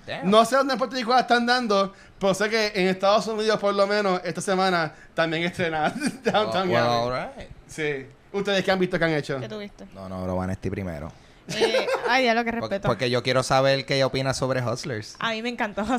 [0.06, 0.30] Damn.
[0.30, 3.58] No sé dónde en Puerto Rico la están dando, pero sé que en Estados Unidos,
[3.58, 5.88] por lo menos, esta semana también estrena
[6.24, 7.06] Downtown Well, Abbey.
[7.08, 7.48] well, alright.
[7.66, 8.06] Sí.
[8.32, 9.38] ¿Ustedes qué han visto que han hecho?
[9.40, 9.86] ¿Qué tuviste?
[9.94, 11.10] No, no, bro, Vanesti primero.
[11.48, 12.88] Eh, ay, ya lo que Porque, respeto.
[12.88, 15.16] porque yo quiero saber qué ella opina sobre Hustlers.
[15.18, 15.82] A mí me encantó.
[15.82, 15.98] a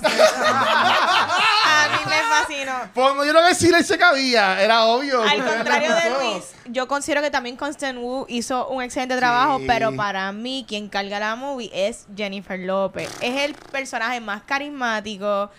[1.90, 2.74] mí me fascinó.
[2.94, 5.22] Pues yo no que silencio que había, era obvio.
[5.22, 6.10] Al contrario de.
[6.12, 9.66] Luis, yo considero que también Constant Wu hizo un excelente trabajo, Sí.
[9.68, 13.10] pero para mí quien carga la movie es Jennifer López.
[13.22, 15.50] Es el personaje más carismático.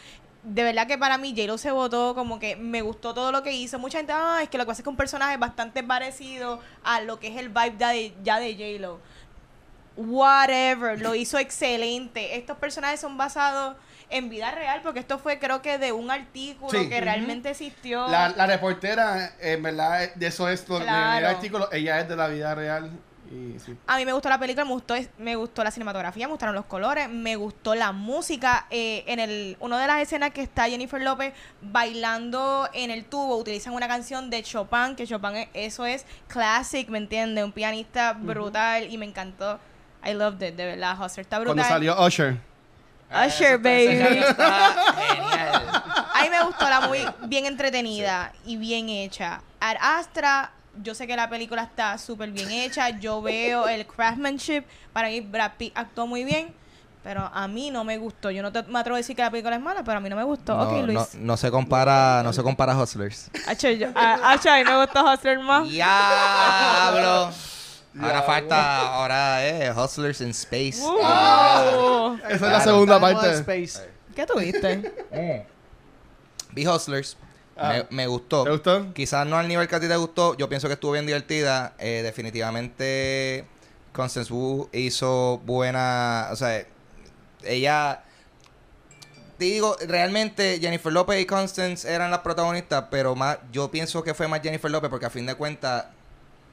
[0.42, 3.52] De verdad que para mí J-Lo se votó como que me gustó todo lo que
[3.52, 3.80] hizo.
[3.80, 7.00] Mucha gente, ah, es que lo que pasa es que un personaje bastante parecido a
[7.00, 9.00] lo que es el vibe ya de, ya de J-Lo.
[9.96, 12.36] Whatever, lo hizo excelente.
[12.36, 13.76] Estos personajes son basados
[14.08, 16.88] en vida real, porque esto fue creo que de un artículo Sí.
[16.88, 18.06] que realmente existió.
[18.08, 21.18] La, la reportera, en verdad, de eso es lo- Claro.
[21.26, 22.90] el artículo, ella es de la vida real.
[23.28, 23.76] Y sí.
[23.88, 26.66] A mí me gustó la película, me gustó, me gustó la cinematografía, me gustaron los
[26.66, 28.66] colores, me gustó la música.
[28.70, 33.36] Eh, en el una de las escenas que está Jennifer López bailando en el tubo,
[33.36, 37.42] utilizan una canción de Chopin, que Chopin es- eso es classic, ¿me entiendes?
[37.44, 39.58] Un pianista brutal y me encantó.
[40.04, 40.92] I loved it, de verdad.
[41.00, 41.54] Hustler está brutal.
[41.56, 42.36] Cuando salió Usher.
[43.26, 43.86] Usher, baby.
[44.18, 45.62] Está genial.
[46.14, 49.40] A mí me gustó la muy bien entretenida y bien hecha.
[49.60, 50.50] Ad Astra,
[50.82, 52.90] yo sé que la película está súper bien hecha.
[52.90, 54.64] Yo veo el craftsmanship.
[54.92, 56.52] Para mí, Brad Pitt actuó muy bien.
[57.04, 58.32] Pero a mí no me gustó.
[58.32, 60.08] Yo no te, me atrevo a decir que la película es mala, pero a mí
[60.08, 60.56] no me gustó.
[60.56, 61.14] No, Luis.
[61.14, 63.30] no se compara, no se compara a Hustlers.
[63.78, 65.68] Yo- a- a mí me gustó Hustler más.
[65.68, 67.30] Diablo.
[68.00, 70.80] Ahora falta, ahora eh, Hustlers in Space.
[70.82, 73.32] Uh, Esa es la segunda parte.
[73.34, 73.88] Space.
[74.14, 74.92] ¿Qué tuviste?
[76.52, 77.16] Vi Hustlers.
[77.56, 77.72] Ah.
[77.72, 78.44] Me, me gustó.
[78.44, 78.92] ¿Te gustó?
[78.92, 80.36] Quizás no al nivel que a ti te gustó.
[80.36, 81.72] Yo pienso que estuvo bien divertida.
[81.78, 83.46] Eh, definitivamente,
[83.92, 86.28] Constance Wu hizo buena.
[86.32, 86.66] O sea,
[87.44, 88.02] ella.
[89.38, 94.14] Te digo, realmente Jennifer López y Constance eran las protagonistas, pero más yo pienso que
[94.14, 95.86] fue más Jennifer López porque a fin de cuentas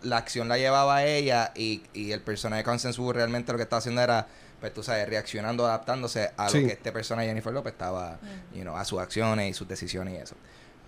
[0.04, 3.58] la acción la llevaba a ella y, y el personaje de Constance Wu realmente lo
[3.58, 4.28] que estaba haciendo era
[4.60, 6.62] pues tú sabes, reaccionando, adaptándose a Sí.
[6.62, 8.18] lo que este personaje Jennifer López estaba,
[8.54, 10.36] you know, a sus acciones y sus decisiones y eso.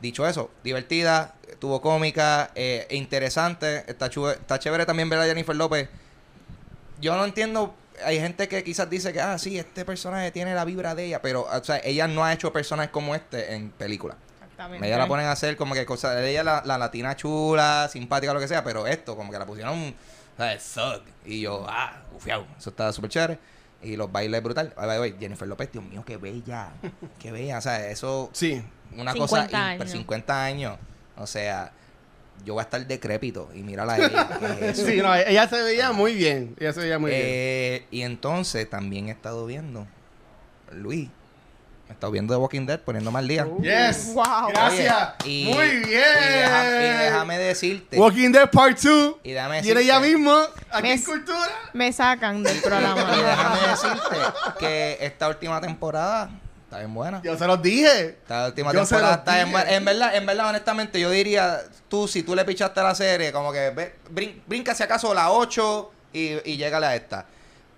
[0.01, 5.89] Dicho eso, divertida, tuvo cómica, eh, interesante, está, está chévere también ver a Jennifer López.
[7.01, 7.75] Yo no entiendo,
[8.06, 11.21] hay gente que quizás dice que, ah, sí, este personaje tiene la vibra de ella,
[11.21, 14.15] pero, o sea, ella no ha hecho personajes como este en películas.
[14.82, 18.39] Ella la ponen a hacer como que cosas, ella la, la latina chula, simpática, lo
[18.39, 19.94] que sea, pero esto, como que la pusieron,
[20.38, 20.72] ¿sabes?
[20.74, 21.02] Thug.
[21.26, 23.39] Y yo, ah, ufiao, eso está súper chévere.
[23.82, 24.74] Y los bailes brutal.
[24.78, 26.70] Ay, ay, ay, Jennifer López, Dios mío, qué bella,
[27.20, 28.63] qué bella, o sea, eso, Sí.
[28.94, 29.91] una 50 cosa, años.
[29.91, 30.78] 50 años,
[31.18, 31.72] o sea,
[32.44, 34.74] yo voy a estar decrépito y mírala a ella.
[34.74, 36.56] Sí, no, ella se veía muy bien.
[36.60, 37.22] Ella se veía muy bien.
[37.24, 39.86] Eh, y entonces también he estado viendo,
[40.72, 41.10] Luis,
[41.89, 43.48] he estado viendo The Walking Dead, poniendo mal día.
[43.62, 44.13] Yes.
[44.13, 44.48] Wow.
[44.50, 45.13] Gracias.
[45.24, 46.02] Oye, y- muy Y, bien.
[46.19, 47.98] deja- y déjame decirte.
[47.98, 49.15] Walking Dead Part 2.
[49.24, 50.38] Y déjame Viene ya decirte- mismo.
[50.71, 51.50] Aquí Me- en Cultura.
[51.74, 52.95] Me sacan del Y programa.
[53.15, 54.15] déjame decirte
[54.60, 56.30] que esta última temporada
[56.63, 57.21] está bien buena.
[57.24, 58.10] Yo se los dije.
[58.10, 59.69] Esta última Yo temporada está bien buena.
[59.71, 63.32] En verdad, en verdad, honestamente, yo diría, tú, si tú le pichaste a la serie,
[63.32, 67.26] como que ve- brin- brinca si acaso la 8 y, y llégale a esta.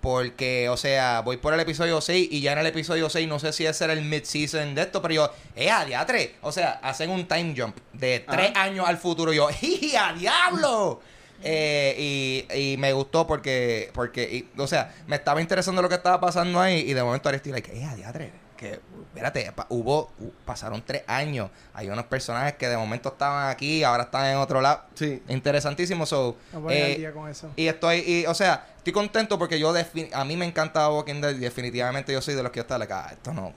[0.00, 3.38] Porque, o sea, voy por el episodio 6 y ya en el episodio 6 no
[3.40, 6.36] sé si ese era el mid-season de esto, pero yo, ¡eh, a diatre!
[6.42, 9.32] O sea, hacen un time jump de tres años al futuro.
[9.32, 11.00] Yo, ¡y a diablo!
[11.42, 15.94] Eh, y, y me gustó porque, porque y, o sea, me estaba interesando lo que
[15.94, 18.47] estaba pasando ahí y de momento ahora estoy like, ¡eh, a diatre!
[18.58, 18.80] Que,
[19.14, 21.48] espérate, pa- hubo, hu- pasaron tres años.
[21.72, 24.82] Hay unos personajes que de momento estaban aquí, ahora están en otro lado.
[24.94, 25.22] Sí.
[25.28, 26.04] Interesantísimo.
[26.06, 27.50] So, No voy al eh, día con eso.
[27.54, 29.72] y estoy, y, o sea, estoy contento porque yo,
[30.12, 32.92] a mí me encanta Walking Dead y definitivamente yo soy de los que está like,
[32.92, 33.54] ah, esto no,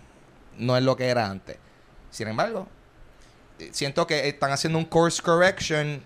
[0.60, 1.58] no es lo que era antes.
[2.12, 2.68] Sin embargo,
[3.60, 6.02] eh, siento que están haciendo un course correction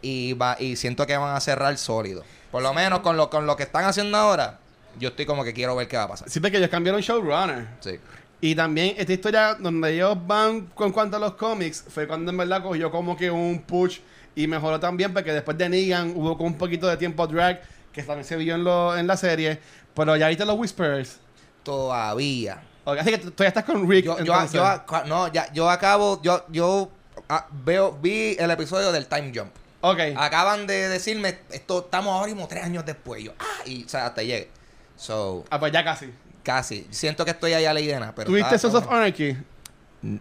[0.00, 2.24] y va y siento que van a cerrar sólido.
[2.50, 4.58] Por lo menos con lo, con lo que están haciendo ahora,
[4.98, 6.30] yo estoy como que quiero ver qué va a pasar.
[6.30, 7.68] Sí, porque ellos cambiaron showrunner.
[7.80, 8.00] Sí.
[8.40, 12.36] Y también esta historia donde ellos van con cuanto a los cómics fue cuando en
[12.36, 13.98] verdad cogió como que un push
[14.36, 17.60] y mejoró también porque después de Negan hubo con un poquito de tiempo drag
[17.92, 19.58] que también se vio en, lo, en la serie.
[19.94, 21.18] Pero ya viste los Whispers.
[21.64, 22.62] Todavía.
[22.84, 24.04] Ok, Así que tú todavía estás con Rick.
[24.06, 26.90] Yo, yo, aca- no, ya, yo acabo, yo, yo
[27.28, 29.50] ah, veo, vi el episodio del Time Jump.
[29.80, 29.98] ok.
[30.16, 33.22] Acaban de decirme, esto estamos ahora mismo tres años después.
[33.22, 34.48] Yo, ah, y o sea, hasta llegué.
[34.96, 36.10] So, Ah, pues ya casi.
[36.42, 36.86] Casi.
[36.90, 38.26] Siento que estoy ahí a la idena, pero.
[38.26, 39.36] ¿Tuviste Sons of Anarchy?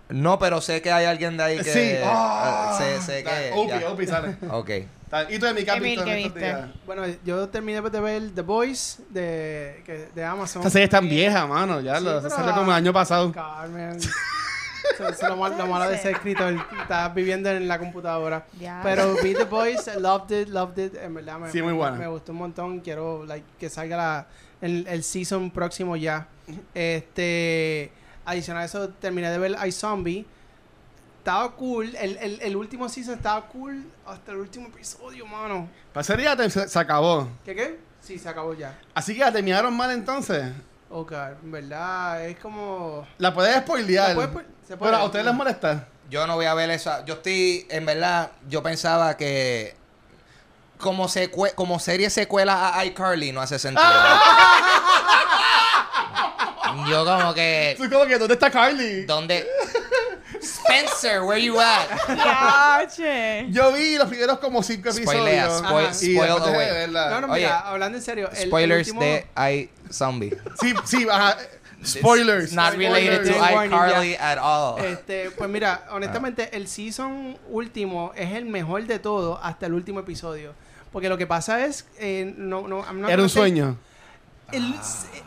[0.10, 1.63] No, pero sé que hay alguien de ahí que.
[1.63, 1.95] sí.
[2.03, 3.51] ah, Ah, sé, sé que.
[3.53, 3.89] Opie, ya.
[3.89, 4.36] Opie sale.
[4.51, 4.69] Ok.
[5.30, 6.06] ¿Y tú de mi capítulo.
[6.86, 10.62] Bueno, yo terminé de ver The Boys de, que- de Amazon.
[10.63, 11.80] Esa serie es tan vieja, mano.
[11.80, 13.32] Ya Sí, lo, salió como el año pasado.
[13.34, 13.95] Carmen.
[13.97, 16.56] Eso eso es lo, mal- lo malo de ser escritor.
[16.82, 18.45] Estás viviendo en la computadora.
[18.84, 20.95] Pero vi The Boys, loved it, loved it.
[20.95, 21.95] En verdad me, Sí, muy buena.
[21.97, 22.80] me gustó un montón.
[22.82, 24.27] Quiero like, que salga la,
[24.61, 26.27] el, el season próximo ya.
[26.73, 27.91] Este,
[28.25, 30.25] adicional a eso, terminé de ver iZombie.
[31.19, 31.93] Estaba cool.
[31.95, 35.67] El, el, el último season estaba cool hasta el último episodio, mano.
[35.93, 37.29] Te- se, se acabó.
[37.43, 37.79] ¿Qué qué?
[37.99, 38.79] Sí, se acabó ya.
[38.93, 40.53] Así que la terminaron mal entonces.
[40.89, 41.11] Ok,
[41.43, 43.05] en verdad, es como...
[43.17, 44.15] La puedes spoilear.
[44.15, 44.45] Puede.
[44.69, 45.89] Pero a ustedes les molesta.
[46.09, 47.03] Yo no voy a ver esa.
[47.03, 49.75] Yo estoy, en verdad, yo pensaba que.
[50.77, 53.83] Como, secue- como serie secuela a iCarly no hace sentido.
[56.89, 57.75] yo como que.
[57.77, 59.05] Tú como que, ¿dónde está Carly?
[59.05, 59.47] ¿Dónde?
[60.41, 61.87] Spencer, where you at?
[63.49, 65.63] Yo vi los primeros como cinco Spoilea, episodios.
[65.63, 66.87] spoil- spoil away.
[66.91, 68.29] No, no, Oye, mira, hablando en serio.
[68.31, 70.37] el- el Spoilers último- de iZombie.
[70.61, 71.37] Sí, sí, ajá.
[71.85, 72.53] Spoilers.
[72.53, 73.65] Not related to Spoilers.
[73.67, 74.83] ICarly at all.
[74.83, 79.99] Este, pues mira, honestamente, el season último es el mejor de todo hasta el último
[80.01, 80.53] episodio.
[80.97, 83.77] Porque lo que pasa es, eh, no, no, I'm not Era un sueño.
[84.51, 84.73] el-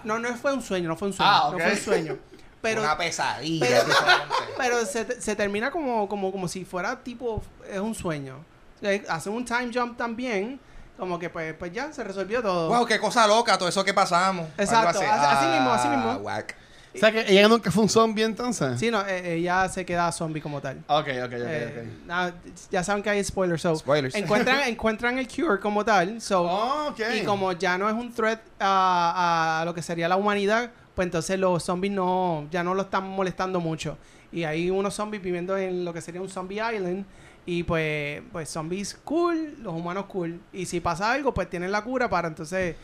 [0.03, 2.19] no, no fue un sueño, no fue un sueño, Ah, no fue un sueño.
[2.61, 3.65] Pero, Una pesadilla.
[3.65, 3.95] pero-
[4.59, 8.45] pero se, se termina como, como, como si fuera tipo, es un sueño.
[8.83, 10.59] Eh, Hacen un time jump también,
[10.99, 12.69] como que pues, pues ya se resolvió todo.
[12.69, 14.49] Wow, qué cosa loca, todo eso que pasamos.
[14.59, 16.11] Exacto, así- así mismo, así mismo.
[16.11, 16.57] Ah, whack.
[16.95, 18.79] O sea que ella nunca fue un zombie entonces.
[18.81, 20.79] Sí, no, eh, ella se queda zombie como tal.
[20.89, 22.07] Ok, ok, ok, Eh, ok.
[22.07, 22.35] nada,
[22.71, 23.63] ya saben que hay spoilers.
[23.63, 24.15] So, Spoilers.
[24.15, 26.21] Encuentran, encuentran el cure como tal.
[26.21, 27.01] So, Oh, ok.
[27.21, 31.07] Y como ya no es un threat a, a lo que sería la humanidad, pues
[31.07, 33.97] entonces los zombies no, ya no lo están molestando mucho.
[34.33, 37.05] Y hay unos zombies viviendo en lo que sería un zombie island.
[37.47, 40.41] Y pues, pues zombies cool, los humanos cool.
[40.53, 42.77] Y si pasa algo, pues tienen la cura para entonces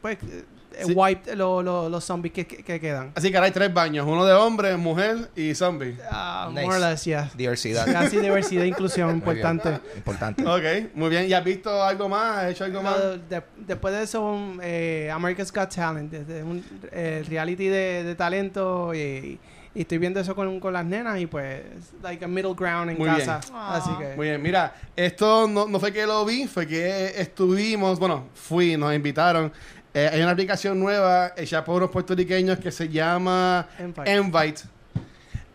[0.00, 0.44] pues, eh,
[0.86, 0.92] Sí.
[0.94, 3.10] wipe lo- lo- los zombies que, que- que quedan.
[3.16, 4.06] Así que ahora hay tres baños.
[4.06, 5.96] Uno de hombre, mujer y zombie.
[6.10, 6.62] Ah, Nice.
[6.64, 7.28] more or less, yeah.
[7.34, 7.90] Diversidad.
[7.92, 9.46] Casi diversidad e inclusión Muy bien.
[9.48, 9.80] importante.
[9.96, 10.46] Importante.
[10.46, 11.28] Ok, muy bien.
[11.28, 12.38] ¿Y has visto algo más?
[12.38, 12.96] ¿Has hecho algo más?
[12.98, 18.04] Lo- de- después de eso, un, eh, America's Got Talent, desde un eh, reality de,
[18.04, 19.38] de talento y,
[19.74, 21.62] y estoy viendo eso con, con las nenas y pues,
[22.02, 23.40] like a middle ground en Muy casa.
[23.42, 23.54] bien.
[23.60, 27.98] Así que, Muy bien, mira, esto no, no fue que lo vi, fue que estuvimos,
[27.98, 29.52] bueno, fui, nos invitaron.
[29.92, 33.66] Eh, hay una aplicación nueva hecha por unos puertorriqueños que se llama.
[34.08, 34.62] Invite.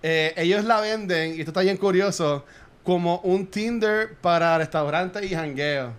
[0.03, 2.45] Eh, ellos la venden, y esto está bien curioso,
[2.83, 5.91] como un Tinder para restaurantes y jangueos.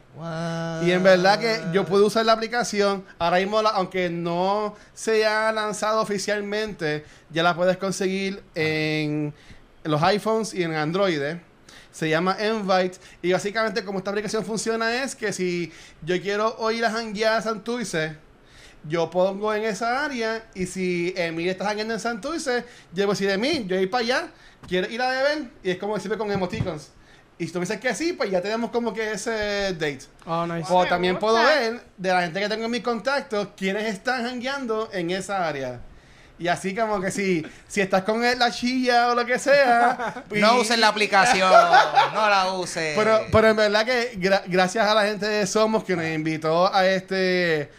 [0.86, 3.04] Y en verdad que yo pude usar la aplicación.
[3.18, 9.34] Ahora mismo, la- aunque no se ha lanzado oficialmente, ya la puedes conseguir en
[9.82, 11.20] los iPhones y en Android.
[11.90, 12.98] Se llama Invite.
[13.22, 15.72] Y básicamente, como esta aplicación funciona, es que si
[16.02, 18.16] yo quiero ir a janguear a Santurce,
[18.88, 20.44] yo pongo en esa área.
[20.54, 23.90] Y si Emil está jangueando en Santurce, yo voy a decir de mí, yo ir
[23.90, 24.28] para allá,
[24.68, 25.48] quiero ir a beber.
[25.62, 26.90] Y es como decirme con emoticons.
[27.38, 30.00] Y si tú me dices que sí, pues ya tenemos como que ese date.
[30.24, 30.66] Oh, nice.
[30.72, 34.88] O también puedo ver de la gente que tengo en mis contactos quiénes están jangueando
[34.92, 35.80] en esa área.
[36.38, 40.24] Y así como que si, si estás con la chilla o lo que sea.
[40.34, 41.50] y- No usen la aplicación.
[42.14, 42.94] No la usen.
[42.96, 46.72] Pero, pero en verdad que gra- gracias a la gente de Somos que nos invitó
[46.74, 47.70] a este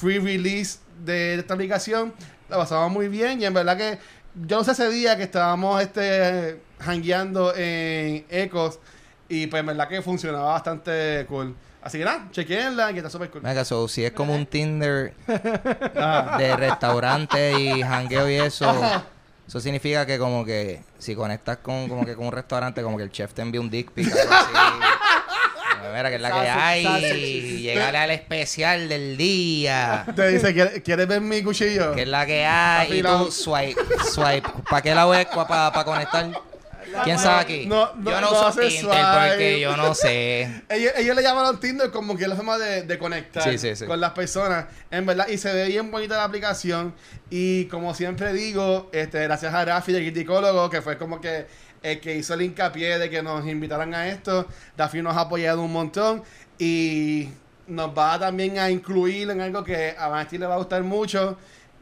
[0.00, 2.12] pre-release de esta aplicación,
[2.48, 3.40] la pasamos muy bien.
[3.40, 3.98] Y en verdad que
[4.46, 8.78] yo no sé ese día que estábamos este jangueando en Ecos.
[9.28, 11.54] Y pues en verdad que funcionaba bastante cool.
[11.82, 13.42] Así que nada, chequenla que está súper cool.
[13.42, 15.12] Venga, so, si es como un Tinder
[15.96, 16.36] Ajá.
[16.38, 18.72] de restaurante y jangueo y eso,
[19.46, 23.02] eso significa que como que si conectas con como que con un restaurante, como que
[23.02, 24.52] el chef te envía un dick pic, algo así.
[25.94, 26.82] Mira, que es la que hay.
[26.84, 27.58] sausage.
[27.60, 30.04] Llegarle al especial del día.
[30.14, 31.94] Te dice, ¿quieres, quieres ver mi cuchillo?
[31.94, 32.98] Que es la que hay.
[32.98, 33.80] Y tú swipe,
[34.12, 34.48] swipe.
[34.70, 36.30] ¿Para qué la web para conectar?
[37.02, 37.66] ¿Quién sabe aquí?
[37.66, 39.28] No, no, yo no, no uso Tinder swipe.
[39.28, 40.62] porque yo no sé.
[40.68, 43.74] Ellos, ellos le llamaron Tinder como que es la forma de, de conectar Sí, sí,
[43.74, 43.86] sí.
[43.86, 44.66] con las personas.
[44.90, 46.94] En verdad, y se ve bien bonita la aplicación.
[47.30, 51.46] Y como siempre digo, este, gracias a Rafi, el criticólogo, que fue como que
[51.84, 54.46] el que hizo el hincapié de que nos invitaran a esto.
[54.76, 56.22] Rafi nos ha apoyado un montón.
[56.58, 57.28] Y
[57.66, 61.36] nos va también a incluir en algo que a Vanesti le va a gustar mucho.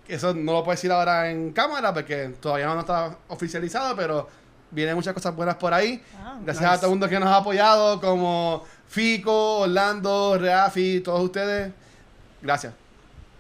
[0.09, 4.29] Eso no lo puedo decir ahora en cámara porque todavía no está oficializado, pero
[4.73, 6.03] vienen muchas cosas buenas por ahí.
[6.19, 11.23] Ah, Gracias a todo el mundo que nos ha apoyado, como Fico, Orlando, Reafi, todos
[11.23, 11.73] ustedes.
[12.43, 12.75] Gracias.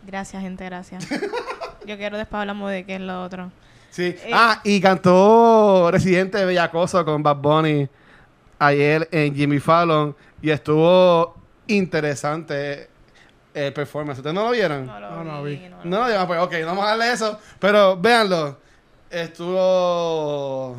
[0.07, 1.09] Gracias, gente, gracias.
[1.87, 3.51] Yo quiero después hablamos de qué es lo otro.
[3.92, 4.05] Sí.
[4.24, 4.31] Eh.
[4.33, 7.87] Ah, y cantó Residente de Bellacoso con Bad Bunny
[8.59, 12.88] ayer en Jimmy Fallon y estuvo interesante
[13.52, 14.18] el performance.
[14.20, 14.87] ¿Ustedes no lo vieron?
[14.87, 15.57] No No, lo no vi.
[15.57, 15.68] vi.
[15.68, 17.38] no lo No, ya, pues ok, no vamos a darle eso.
[17.61, 18.59] Pero véanlo.
[19.11, 20.76] Estuvo.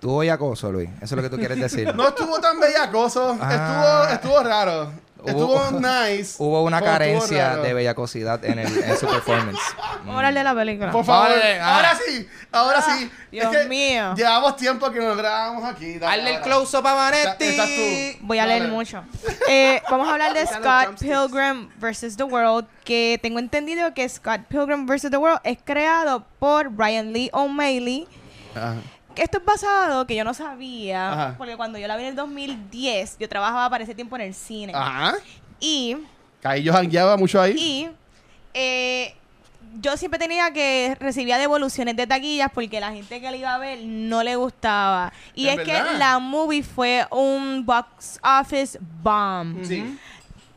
[0.00, 0.88] Tuvo acoso, Luis.
[0.96, 1.92] Eso es lo que tú quieres decir.
[1.94, 3.38] No estuvo tan bellacoso.
[3.40, 4.08] Ah.
[4.10, 4.92] Estuvo, estuvo raro.
[5.32, 6.34] Hubo- Estuvo nice.
[6.38, 9.60] Hubo una carencia de bellacosidad en, el, en su performance.
[9.98, 10.90] Vamos a hablar de la película.
[10.90, 11.28] Por favor.
[11.30, 11.76] Vale, ah.
[11.76, 12.28] Ahora sí.
[12.52, 13.10] Ahora sí.
[13.30, 14.14] Dios Es que mío.
[14.16, 15.98] Llevamos tiempo que nos grabamos aquí.
[15.98, 18.18] Dale, Hazle el close-up a Vanetti.
[18.20, 19.02] Voy a leer mucho.
[19.48, 20.98] Eh, vamos a hablar de Scott.
[21.00, 22.16] Pilgrim vs.
[22.16, 25.10] The World, que tengo entendido que Scott Pilgrim vs.
[25.10, 28.06] The World es creado por Brian Lee O'Malley.
[28.54, 28.74] Ajá.
[29.18, 31.34] Esto es basado, que yo no sabía, Ajá.
[31.36, 34.34] porque cuando yo la vi en el 2010, yo trabajaba para ese tiempo en el
[34.34, 34.72] cine.
[34.74, 35.14] Ajá.
[35.60, 35.96] Y,
[36.42, 37.54] ahí yo jangueaba mucho ahí.
[37.58, 37.88] y
[38.54, 39.14] eh,
[39.80, 43.58] yo siempre tenía que recibía devoluciones de taquillas porque la gente que la iba a
[43.58, 45.12] ver no le gustaba.
[45.34, 49.64] Y ¿Es que la movie fue un box office bomb.
[49.64, 49.98] Sí.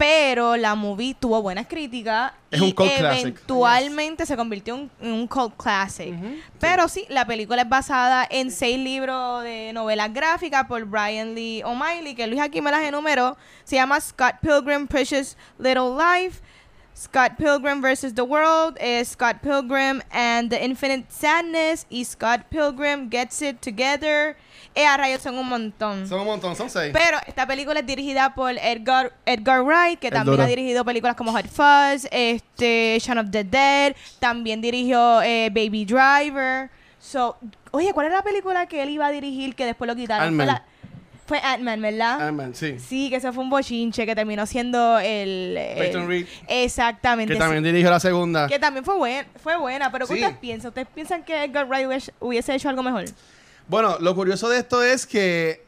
[0.02, 3.22] Pero la movie tuvo buenas críticas Es y un cult classic.
[3.22, 6.16] eventualmente se convirtió en, en un cult classic.
[6.60, 11.62] Pero sí, la película es basada en seis libros de novelas gráficas por Brian Lee
[11.64, 13.38] O'Malley, que Luis aquí me las enumeró.
[13.64, 16.42] Se llama Scott Pilgrim Precious Little Life,
[16.98, 18.16] Scott Pilgrim vs.
[18.16, 24.36] The World, eh, Scott Pilgrim and the Infinite Sadness y Scott Pilgrim Gets It Together.
[24.74, 26.08] Eh, a rayos son un montón.
[26.08, 26.92] Son un montón, son seis.
[26.94, 31.16] Pero esta película es dirigida por Edgar, Edgar Wright, que El también ha dirigido películas
[31.16, 36.70] como Hot Fuzz, este, Shaun of the Dead, también dirigió eh, Baby Driver.
[37.00, 37.38] So,
[37.72, 40.38] oye, ¿cuál era la película que él iba a dirigir que después lo quitaron?
[41.26, 41.82] Fue Ant-Man.
[41.82, 42.28] ¿verdad?
[42.28, 42.78] Ant-Man, sí.
[42.80, 45.56] Sí, que eso fue un bochinche que terminó siendo el...
[45.58, 46.26] el- Peyton Reed.
[46.48, 47.34] Exactamente.
[47.34, 48.48] Que también dirigió la segunda.
[48.48, 50.20] Que también fue, buen, fue buena, pero ¿qué Sí.
[50.22, 50.70] ustedes piensan?
[50.70, 53.06] ¿Ustedes piensan que Edgar Wright hubiese hecho algo mejor?
[53.72, 55.64] Bueno, lo curioso de esto es que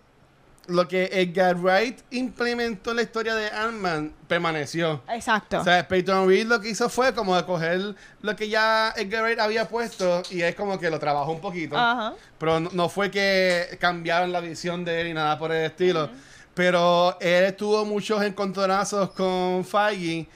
[0.67, 5.01] lo que Edgar Wright implementó en la historia de Ant-Man permaneció.
[5.07, 5.61] Exacto.
[5.61, 9.23] O sea, Peyton Reed lo que hizo fue como de coger lo que ya Edgar
[9.23, 11.77] Wright había puesto y es como que lo trabajó un poquito.
[11.77, 12.13] Ajá.
[12.37, 16.09] Pero no, no fue que cambiaron la visión de él y nada por el estilo.
[16.53, 20.27] Pero él tuvo muchos encontronazos con Feige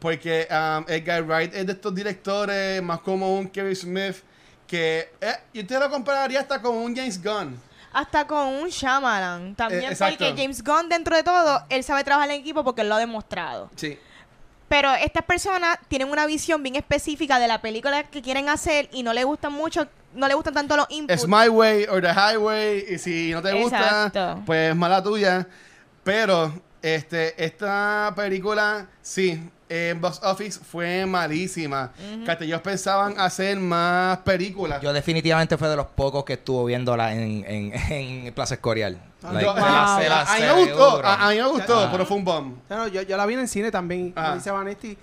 [0.00, 4.16] porque um, Edgar Wright es de estos directores más como un Kevin Smith
[4.66, 7.60] que eh, yo te lo compararía hasta con un James Gunn.
[7.92, 9.54] Hasta con un Shyamalan.
[9.54, 12.88] También Eh, porque James Gunn, dentro de todo, él sabe trabajar en equipo porque él
[12.88, 13.70] lo ha demostrado.
[13.76, 13.98] Sí.
[14.68, 19.02] Pero estas personas tienen una visión bien específica de la película que quieren hacer y
[19.02, 21.22] no le gustan mucho, no le gustan tanto los inputs.
[21.22, 22.84] Es my way or the highway.
[22.88, 25.46] Y si no te gusta, pues es mala tuya.
[26.02, 26.52] Pero
[26.94, 31.92] este, esta película, sí, en box office fue malísima.
[32.24, 34.80] Que hasta ellos pensaban hacer más películas.
[34.82, 37.72] Yo definitivamente fue de los pocos que estuvo viéndola en, en,
[38.26, 39.00] en Plaza Escorial.
[39.22, 41.88] Ah, Like, la- la a mí me gustó, a, a mí me gustó, Ah.
[41.90, 42.54] pero fue un bomb.
[42.70, 44.22] No, yo, yo la vi en el cine también, Ah.
[44.24, 44.96] como dice Vanetti.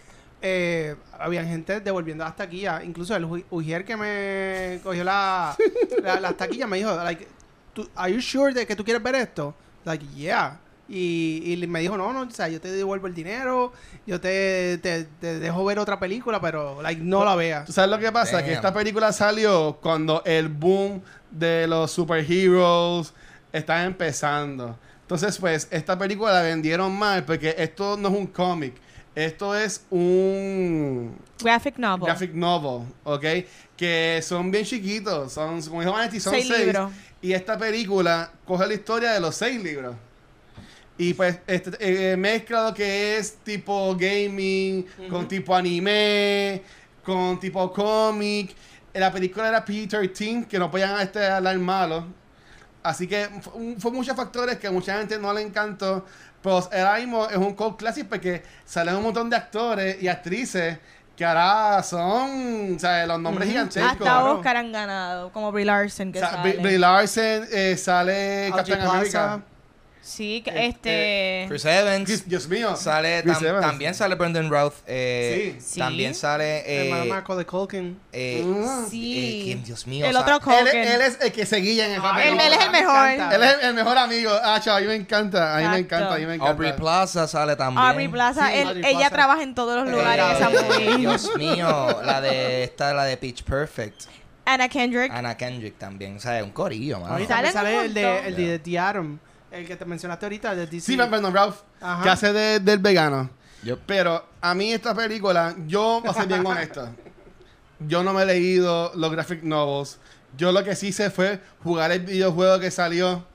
[0.45, 2.83] Eh, había gente devolviendo las taquillas.
[2.83, 5.55] Incluso el Uji- Ujier que me cogió la,
[6.01, 7.27] la- las taquillas me dijo, like,
[7.73, 9.53] ¿tú- ¿Are you sure de que tú quieres ver esto?
[9.85, 10.59] Like, yeah.
[10.89, 13.71] Y, y me dijo, no, no, o sea, yo te devuelvo el dinero,
[14.05, 17.65] yo te, te, te dejo ver otra película, pero, like, no la veas.
[17.65, 18.37] ¿Tú sabes lo que pasa?
[18.37, 18.45] Damn.
[18.45, 23.13] Que esta película salió cuando el boom de los superheroes
[23.51, 24.77] está empezando.
[25.01, 28.75] Entonces, pues, esta película la vendieron mal porque esto no es un cómic.
[29.15, 32.05] Esto es un Graphic novel.
[32.05, 33.23] graphic novel, ¿ok?
[33.77, 35.33] Que son bien chiquitos.
[35.33, 36.59] Son, como dijo Vanetti, son Seis seis.
[36.65, 36.91] libros.
[37.21, 39.95] Y esta película coge la historia de los seis libros.
[40.97, 41.71] Y pues este,
[42.11, 46.61] eh, mezcla lo que es tipo gaming, con tipo anime,
[47.03, 48.55] con tipo cómic.
[48.93, 52.05] Eh, La película era PG-13, que no podían este, hablar malo.
[52.83, 53.27] Así que
[53.79, 56.05] fue muchos factores que a mucha gente no le encantó.
[56.41, 60.77] Pero ahora mismo es un cult classic porque salen un montón de actores y actrices
[61.15, 63.91] que ahora son o sea, los nombres gigantescos.
[64.07, 64.25] Hasta.
[64.25, 66.59] Oscar han ganado, como Brie Larson que O sea, sale.
[66.61, 68.93] Brie- Larson eh, sale Captain Plaza.
[69.33, 69.41] America.
[70.05, 71.45] Sí, que Eh, este...
[71.47, 72.05] Chris Evans.
[72.09, 72.75] Chris- Dios mío.
[72.75, 73.65] Sale, Chris tam- Evans.
[73.65, 74.73] también sale Brendan Routh.
[74.85, 75.79] eh, Sí.
[75.79, 76.59] También sale.
[76.59, 77.97] El Eh, hermano Marco de Culkin.
[78.11, 78.89] eh, Mm.
[78.89, 79.17] Sí.
[79.17, 79.63] eh, ¿quién?
[79.63, 80.05] Dios mío.
[80.05, 80.67] el otro Culkin.
[80.75, 83.07] él es el que se guía en esa Ay, Él- es el me mejor.
[83.11, 83.35] encanta.
[83.37, 84.31] Él es el mejor amigo.
[84.43, 85.55] Ah, chaval, a mí me encanta.
[85.57, 86.13] A mí me encanta.
[86.13, 86.51] A mí me encanta.
[86.51, 87.85] Aubrey Plaza sale también.
[87.87, 89.09] Aubrey Plaza, Sí, él- Aubrey ella Plaza.
[89.15, 90.97] trabaja en todos los lugares de esa movie.
[90.97, 94.01] Dios mío, la de esta, la de Pitch Perfect.
[94.45, 95.09] Anna Kendrick.
[95.13, 96.17] Anna Kendrick también.
[96.17, 97.13] O sea, es un corillo, mano.
[97.13, 99.17] Ahorita sale el de, el de The Atom,
[99.53, 100.85] el que te mencionaste ahorita, de DC.
[100.85, 102.03] Sí, Brandon Ralph, Ajá.
[102.03, 103.29] que hace de- del vegano.
[103.63, 106.89] Yo- Pero a mí esta película, yo voy a ser bien honesto.
[107.79, 109.99] Yo no me he leído los graphic novels.
[110.37, 113.25] Yo lo que sí hice fue jugar el videojuego que salió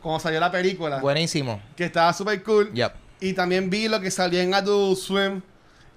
[0.00, 0.98] cuando salió la película.
[0.98, 1.60] Buenísimo.
[1.76, 2.72] Que estaba súper cool.
[2.72, 2.92] Yep.
[3.20, 5.40] Y también vi lo que salió en Adult Swim,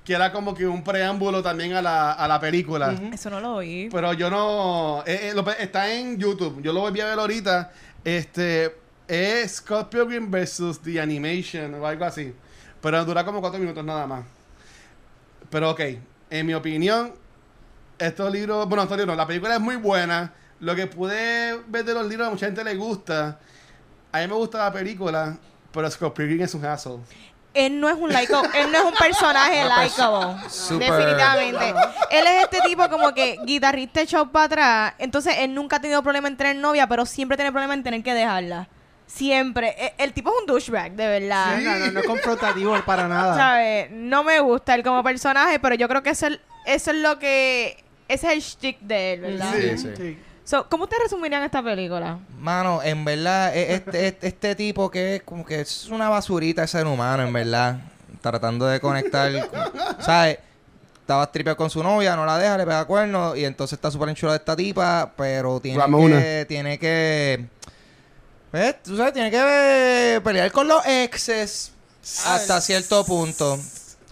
[0.03, 2.93] que era como que un preámbulo también a la, a la película.
[3.11, 3.89] Eso no lo oí.
[3.91, 5.03] Pero yo no.
[5.07, 6.61] eh, eh, lo- está en YouTube.
[6.61, 7.71] Yo lo volví a ver ahorita.
[8.03, 8.75] Este.
[9.07, 12.33] Es Scott Pilgrim versus The Animation o algo así.
[12.81, 14.25] Pero dura como cuatro minutos nada más.
[15.49, 15.81] Pero ok.
[16.29, 17.13] En mi opinión,
[17.97, 18.67] estos libros.
[18.67, 19.15] Bueno, estos libros.
[19.15, 20.33] La película es muy buena.
[20.59, 23.39] Lo que pude ver de los libros a mucha gente le gusta.
[24.11, 25.37] A mí me gusta la película.
[25.71, 27.03] Pero Scott Pilgrim es un asshole.
[27.53, 30.41] Él no es un likeable, él no es un personaje likeable.
[30.77, 31.73] Definitivamente.
[32.11, 34.93] Él es este tipo como que guitarrista echado para atrás.
[34.99, 38.03] Entonces él nunca ha tenido problema en tener novia, pero siempre tiene problema en tener
[38.03, 38.67] que dejarla.
[39.07, 39.75] Siempre.
[39.77, 41.57] E- El, tipo es un douchebag, de verdad.
[41.59, 43.35] No, no, no es confrontativo para nada.
[43.37, 43.91] ¿Sabes?
[43.91, 47.19] No me gusta él como personaje, pero yo creo que eso es, eso es lo
[47.19, 47.83] que.
[48.07, 49.53] Ese es el shtick de él, ¿verdad?
[49.53, 49.89] Sí, sí.
[49.97, 50.17] Sí.
[50.43, 52.19] So, ¿Cómo ustedes resumirían esta película?
[52.39, 56.61] Mano, en verdad, e- este, este, este tipo que es como que es una basurita
[56.61, 57.79] de ser humano, en verdad.
[58.21, 59.31] Tratando de conectar.
[59.49, 60.39] con- ¿Sabes?
[61.01, 63.37] Estaba tripeado con su novia, no la deja, le pega cuernos.
[63.37, 66.19] Y entonces está súper enchulada esta tipa, pero tiene Ramona.
[66.19, 66.45] que.
[66.47, 67.45] Tiene que.
[68.55, 69.37] Pues, tú sabes, tiene que
[70.15, 71.71] eh, pelear con los exes
[72.25, 73.59] hasta cierto punto.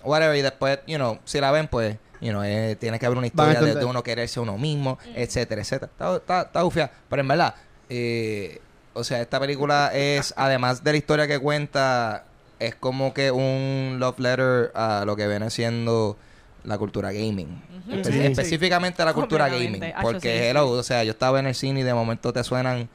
[0.04, 0.36] Whatever.
[0.36, 1.98] Y después, you know, si la ven, pues.
[2.20, 5.62] You know, eh, tiene que haber una historia de, uno quererse a uno mismo, etcétera,
[5.62, 5.92] etcétera.
[5.92, 6.90] Está, está, está ufia.
[7.10, 7.54] Pero en verdad,
[7.90, 8.62] eh,
[8.94, 12.24] o sea, esta película es, además de la historia que cuenta,
[12.60, 16.18] es como que un love letter a lo que viene siendo
[16.64, 17.62] la cultura gaming.
[17.90, 18.20] Espe- Sí.
[18.26, 19.84] Específicamente la cultura gaming.
[20.02, 22.88] Porque, hello, o sea, yo estaba en el cine y de momento te suenan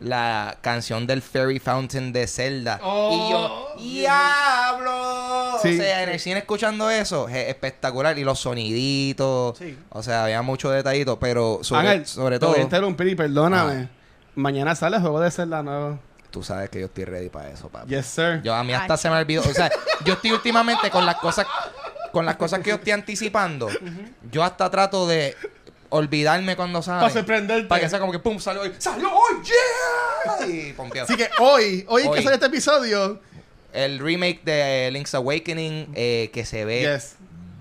[0.00, 2.80] la canción del Fairy Fountain de Zelda.
[2.82, 5.58] y yo, ¡Diablo!
[5.62, 5.74] Sí.
[5.74, 8.18] O sea, en el cine escuchando eso, es espectacular.
[8.18, 9.58] Y los soniditos.
[9.58, 9.78] Sí.
[9.90, 12.60] O sea, había muchos detallitos, pero sobre, Ángel, sobre te voy todo.
[12.60, 13.88] a interrumpir y perdóname.
[14.34, 15.98] Mañana sale el juego de Zelda nuevo.
[16.30, 17.88] tú sabes que yo estoy ready para eso, papi.
[17.94, 18.40] Yes, sir.
[18.42, 19.70] Yo a mí hasta se me olvidó, o sea,
[20.04, 21.46] yo estoy últimamente con las cosas
[22.10, 23.68] con las cosas que yo estoy anticipando,
[24.30, 25.36] yo hasta trato de
[25.96, 27.00] olvidarme cuando sale.
[27.00, 27.68] Para sorprenderte.
[27.68, 28.72] Para que sea como que pum, salió hoy.
[28.78, 29.34] ¡Salió hoy!
[29.44, 30.46] ¡Yeah!
[30.46, 31.06] Y pompeado.
[31.06, 32.16] Así que hoy, hoy, Hoy.
[32.18, 33.20] que sale este episodio,
[33.72, 37.16] El remake de Link's Awakening eh, que se ve yes.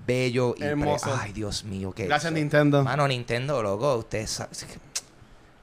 [0.05, 1.17] bello y pre- Hermoso.
[1.19, 2.83] Ay, Dios mío, qué Gracias, Nintendo.
[2.83, 4.79] Mano, Nintendo, loco, ustedes saben- es que-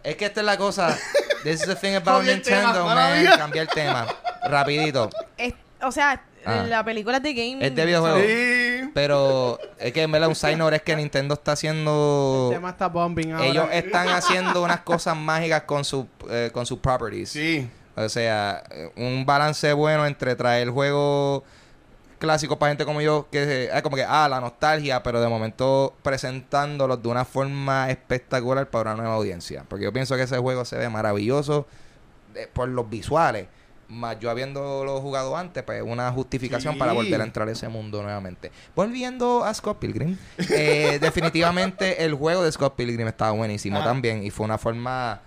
[0.02, 0.96] Es que esta es la cosa.
[1.44, 3.38] This is the thing about tema, Nintendo, mala man.
[3.38, 4.06] Cambia el tema.
[4.44, 5.10] Rapidito.
[5.36, 6.64] Es- o sea, Ah.
[6.66, 7.62] la película es de gaming.
[7.62, 8.18] Es de videojuego.
[8.18, 8.90] Sí.
[8.94, 12.48] Pero es que en verdad un es que Nintendo está haciendo...
[12.50, 13.46] El tema está bombing ahora.
[13.46, 17.30] Ellos están haciendo unas cosas mágicas con, su, eh, con sus properties.
[17.30, 17.68] Sí.
[17.96, 21.42] O sea, eh, un balance bueno entre traer juegos
[22.18, 25.94] clásicos para gente como yo, que es como que, ah, la nostalgia, pero de momento
[26.02, 29.64] presentándolos de una forma espectacular para una nueva audiencia.
[29.66, 31.66] Porque yo pienso que ese juego se ve maravilloso
[32.34, 33.48] eh, por los visuales.
[33.90, 36.78] Más yo habiéndolo jugado antes, pues una justificación Sí.
[36.78, 38.52] para volver a entrar a ese mundo nuevamente.
[38.76, 40.16] Volviendo a Scott Pilgrim,
[40.50, 45.20] eh, definitivamente el juego de Scott Pilgrim estaba buenísimo también y fue una forma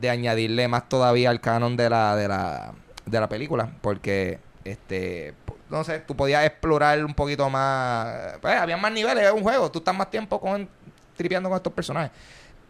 [0.00, 2.72] de añadirle más todavía al canon de la, de la,
[3.04, 3.70] de la película.
[3.80, 5.34] Porque, este,
[5.68, 8.38] no sé, tú podías explorar un poquito más.
[8.40, 9.70] Pues, había más niveles, es un juego.
[9.70, 10.68] Tú estás más tiempo con,
[11.16, 12.12] tripeando con estos personajes.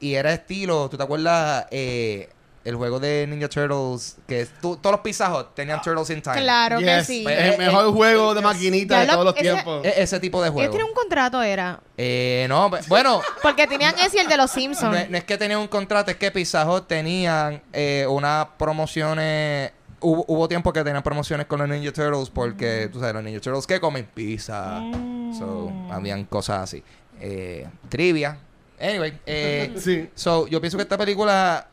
[0.01, 1.67] Y era estilo, ¿tú te acuerdas?
[1.71, 2.29] Eh,
[2.65, 6.37] el juego de Ninja Turtles, que es- tú- todos los pizzajos tenían Turtles in Time.
[6.43, 7.23] Claro que sí.
[7.25, 9.43] Pues, Es Eh, el mejor eh, juego eh, de maquinita de lo- todos los ese-
[9.43, 9.85] tiempos.
[9.85, 10.71] E- ese tipo de Él juego.
[10.71, 11.81] tiene un contrato, era.
[11.97, 15.11] Eh, no, pues, bueno, Porque tenían ese y el de los Simpsons.
[15.11, 19.73] no es que tenían un contrato, es que Pizza Hut tenían eh, unas promociones.
[20.05, 23.41] Hubo, hubo tiempo que tenían promociones con los Ninja Turtles porque, tú sabes, los Ninja
[23.41, 24.81] Turtles que comen pizza.
[24.81, 25.39] Mm.
[25.39, 26.83] So, habían cosas así.
[27.21, 28.37] Eh, trivia.
[28.81, 30.11] Anyway, eh, Sí.
[30.15, 31.69] so, yo pienso que esta película,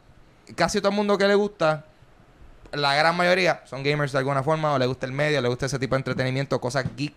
[0.55, 1.85] casi todo el mundo que le gusta,
[2.71, 5.65] la gran mayoría son gamers de alguna forma, o le gusta el medio, le gusta
[5.65, 7.13] ese tipo de entretenimiento, cosas geek.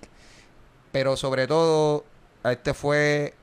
[0.93, 2.05] Pero sobre todo,
[2.45, 3.35] este fue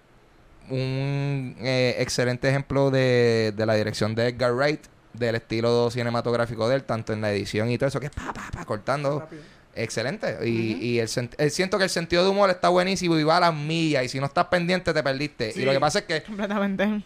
[0.70, 4.82] un eh, excelente ejemplo de, de la dirección de Edgar Wright,
[5.14, 8.32] del estilo cinematográfico de él, tanto en la edición y todo eso, que es pa,
[8.34, 9.22] pa, pa, cortando.
[9.22, 9.42] Rápido.
[9.76, 10.38] Excelente.
[10.48, 13.40] Y, y el, el- siento que el sentido de humor está buenísimo y va a
[13.40, 14.04] las millas.
[14.04, 15.52] Y si no estás pendiente, te perdiste.
[15.54, 15.62] Sí.
[15.62, 17.02] Y lo que pasa es que Completamente.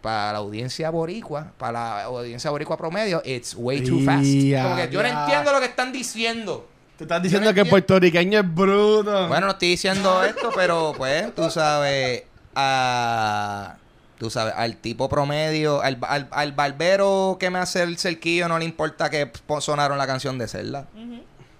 [0.00, 4.24] Para la audiencia boricua, para la audiencia boricua promedio, it's way too fast.
[4.24, 6.68] Como que yo no entiendo lo que están diciendo.
[6.96, 7.86] Te estás diciendo no que el entiendo.
[7.86, 9.28] puertorriqueño es bruto.
[9.28, 12.24] Bueno, no estoy diciendo esto, pero pues, tú sabes,
[12.56, 13.76] a,
[14.18, 18.58] tú sabes, al tipo promedio, al, al, al barbero que me hace el cerquillo no
[18.58, 19.30] le importa que
[19.60, 20.86] sonaron la canción de Zelda.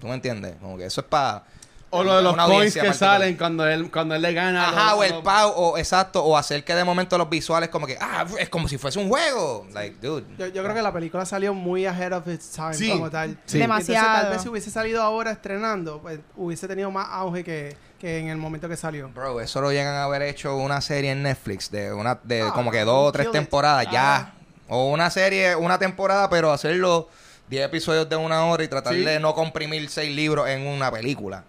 [0.01, 0.55] ¿Tú me entiendes?
[0.61, 1.45] Como que eso es para...
[1.91, 2.95] o lo de los coins que particular.
[2.95, 4.68] salen cuando él, cuando él le gana.
[4.68, 7.68] Ajá, los- o el los- pau, o exacto, o hacer que de momento los visuales
[7.70, 9.66] como que, ah, es como si fuese un juego.
[9.72, 10.24] Like, dude.
[10.39, 13.39] Yo, yo creo que la película salió muy ahead of its time Sí, como tal.
[13.47, 13.59] sí.
[13.59, 14.05] Demasiado.
[14.07, 18.18] Entonces, tal vez si hubiese salido ahora estrenando, pues hubiese tenido más auge que, que
[18.18, 19.09] en el momento que salió.
[19.09, 22.53] Bro, eso lo llegan a haber hecho una serie en Netflix de una de Ah,
[22.55, 23.93] como que dos o tres temporadas Ah.
[23.93, 24.34] ya.
[24.68, 27.09] O una serie, una temporada, pero hacerlo
[27.49, 29.01] 10 episodios de una hora y tratar Sí.
[29.01, 31.45] de no comprimir seis libros en una película.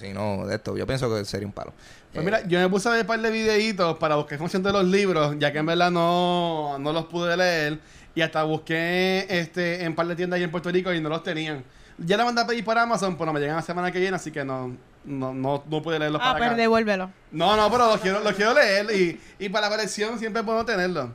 [0.00, 1.72] Si no, de esto, yo pienso que sería un palo.
[2.12, 4.62] Pues Eh, mira, yo me puse a ver un par de videitos para buscar información
[4.62, 7.78] de los libros, ya que en verdad no, no los pude leer.
[8.14, 11.08] Y hasta busqué este en un par de tiendas ahí en Puerto Rico y no
[11.08, 11.62] los tenían.
[11.98, 14.30] Ya la mandé a pedir por Amazon, pero me llegan la semana que viene, así
[14.32, 14.74] que no,
[15.04, 16.56] no, no, no pude leerlos Ah, para pero acá.
[16.60, 17.10] devuélvelo.
[17.30, 20.64] No, no, pero los quiero, los quiero leer y, y para la colección siempre puedo
[20.64, 21.12] tenerlo.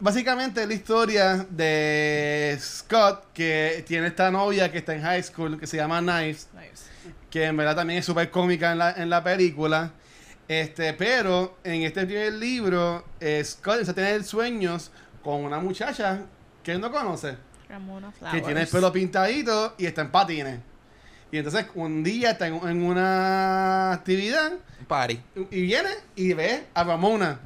[0.00, 5.58] Básicamente es la historia de Scott, que tiene esta novia que está en high school,
[5.58, 6.46] que se llama Knives,
[7.30, 9.92] que en verdad también es súper cómica en la, en la película.
[10.46, 14.90] Este, pero en este primer libro, eh, Scott empieza a tener sueños
[15.22, 16.22] con una muchacha
[16.62, 17.36] que él no conoce,
[17.68, 18.44] Ramona que Flowers.
[18.44, 20.60] tiene el pelo pintadito y está en patines.
[21.30, 25.20] Y entonces un día está en, en una actividad un party.
[25.50, 27.40] y viene y ve a Ramona.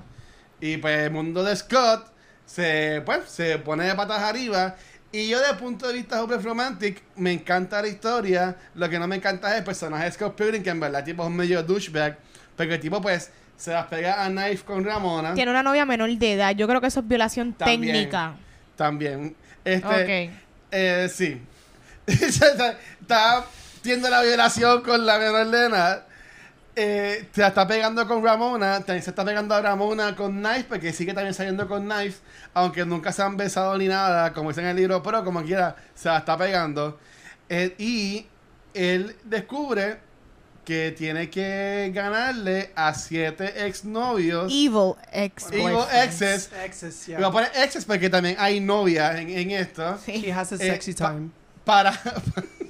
[0.61, 2.07] Y pues el mundo de Scott
[2.47, 4.77] se, pues, se pone de patas arriba.
[5.13, 8.57] Y yo, desde el punto de vista super romantic, me encanta la historia.
[8.75, 11.23] Lo que no me encanta es el personaje de Scott Pilgrim, que en verdad tipo
[11.23, 12.17] es un medio douchebag.
[12.57, 15.35] Porque el tipo, pues, se las pega a Knife con Ramona.
[15.35, 16.55] Tiene una novia menor de edad.
[16.57, 17.93] Yo creo que eso es violación También.
[17.93, 18.35] técnica.
[18.75, 19.37] También.
[19.65, 20.35] Este, Ok.
[20.71, 21.41] Eh, sí.
[22.07, 23.45] está, está
[23.85, 26.07] viendo la violación con la menor de edad.
[26.75, 28.79] Eh, se está pegando con Ramona.
[28.79, 30.65] También se está pegando a Ramona con Knife.
[30.69, 32.21] Porque sigue también saliendo con Knife.
[32.55, 34.33] Aunque nunca se han besado ni nada.
[34.33, 35.03] Como dice en el libro.
[35.03, 36.99] Pero como quiera, se la está pegando.
[37.49, 38.27] Eh, y
[38.75, 39.99] él descubre
[40.65, 44.45] que tiene que ganarle a siete exnovios.
[44.53, 46.51] Evil ex Evil exes.
[46.65, 49.99] Exes, Y voy a poner exes porque también hay novias en, en esto.
[50.07, 51.31] She has a Eh, sexy pa- time.
[51.65, 51.93] Para,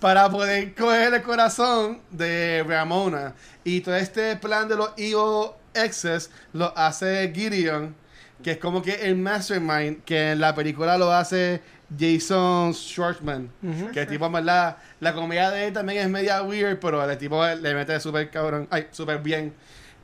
[0.00, 3.34] para poder coger el corazón de Ramona.
[3.64, 7.94] Y todo este plan de los Evil exes lo hace Gideon,
[8.42, 11.60] que es como que el mastermind, que en la película lo hace
[11.98, 13.50] Jason Schwartzman.
[13.92, 17.44] Que el tipo, verdad, la comedia de él también es media weird, pero el tipo
[17.44, 19.54] le mete súper cabrón, ay, súper bien.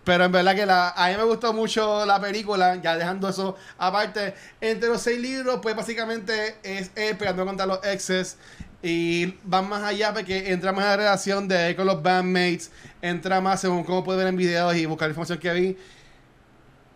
[0.04, 3.56] Pero en verdad que la, a mí me gustó mucho la película, ya dejando eso
[3.78, 4.34] aparte.
[4.60, 8.36] Entre los seis libros, pues básicamente es él peleando contra los exes.
[8.82, 12.70] Y van más allá porque entra más en la relación de con los bandmates.
[13.00, 15.78] Entra más según cómo puede ver en videos y buscar información que vi.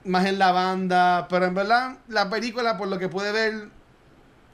[0.05, 1.28] Más en la banda.
[1.28, 3.68] Pero en verdad, la película, por lo que pude ver,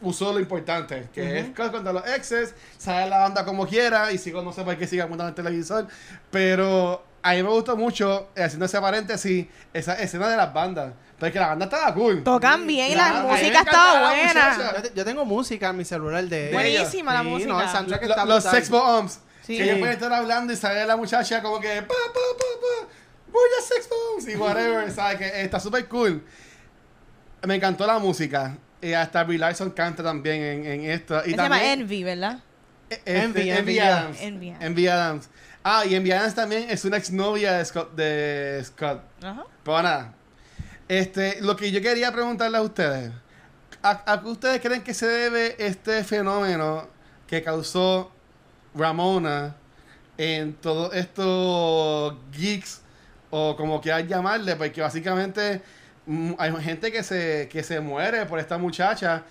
[0.03, 4.19] usó lo importante, que es Scott contra los exes, sale la banda como quiera, y
[4.19, 5.87] sigo, no sé por qué siga montando el televisor,
[6.31, 10.93] pero a mí me gustó mucho, haciendo ese paréntesis, esa escena de las bandas,
[11.23, 12.25] porque la banda estaba cool.
[12.25, 14.57] Tocan bien y La- música estaba buena.
[14.77, 16.69] Yo, te- yo tengo música en mi celular de Buena.
[16.71, 17.53] Buenísima la Sí, música.
[17.53, 19.57] no, el soundtrack Lo- está los sex bombs, Sí.
[19.57, 22.89] que ellos pueden estar hablando y sale la muchacha como que, pa, pa, pa, pa,
[23.31, 25.19] voy a sex bombs, y whatever, ¿sabes?
[25.19, 26.25] Que está súper cool.
[27.47, 28.57] Me encantó la música.
[28.81, 31.23] Y hasta Brie Larson canta también en, en esto.
[31.25, 32.41] Y Se llama Envy, ¿verdad?
[32.91, 34.21] Este, Envy, Envy, Envy, Adams.
[34.21, 34.65] Envy Adams.
[34.65, 35.29] Envy Adams.
[35.63, 37.95] Ah, y Envy Adams también es una exnovia de Scott.
[37.95, 39.01] De Scott.
[39.23, 39.45] Ajá.
[39.63, 40.13] Pero nada.
[40.93, 43.11] Este, lo que yo quería preguntarle a ustedes.
[43.83, 46.87] ¿A, qué ustedes creen que se debe este fenómeno
[47.27, 48.13] que causó
[48.75, 49.57] Ramona
[50.19, 52.83] en todos estos geeks?
[53.31, 55.63] O como quieras llamarle, porque básicamente
[56.05, 59.23] mm, hay gente que se, que se muere por esta muchacha,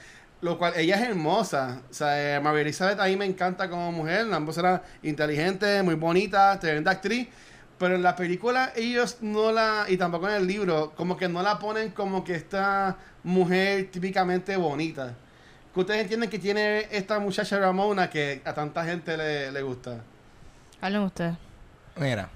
[0.41, 1.84] lo cual ella es hermosa.
[1.91, 5.93] O sea, eh, Mary Elizabeth a mí me encanta como mujer, ambos era inteligente, muy
[5.93, 7.28] bonita, tremenda actriz.
[7.82, 11.41] Pero en la película ellos no la, y tampoco en el libro, como que no
[11.41, 15.15] la ponen como que esta mujer típicamente bonita.
[15.73, 19.97] ¿Qué ustedes entienden que tiene esta muchacha Ramona que a tanta gente le, le gusta?
[20.79, 21.36] Hablen ustedes.
[21.95, 22.29] Mira,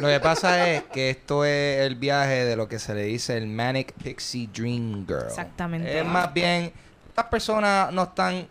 [0.00, 3.36] lo que pasa es que esto es el viaje de lo que se le dice
[3.36, 5.26] el Manic Pixie Dream Girl.
[5.26, 5.98] Exactamente.
[5.98, 6.72] Es más bien,
[7.06, 8.48] estas personas no están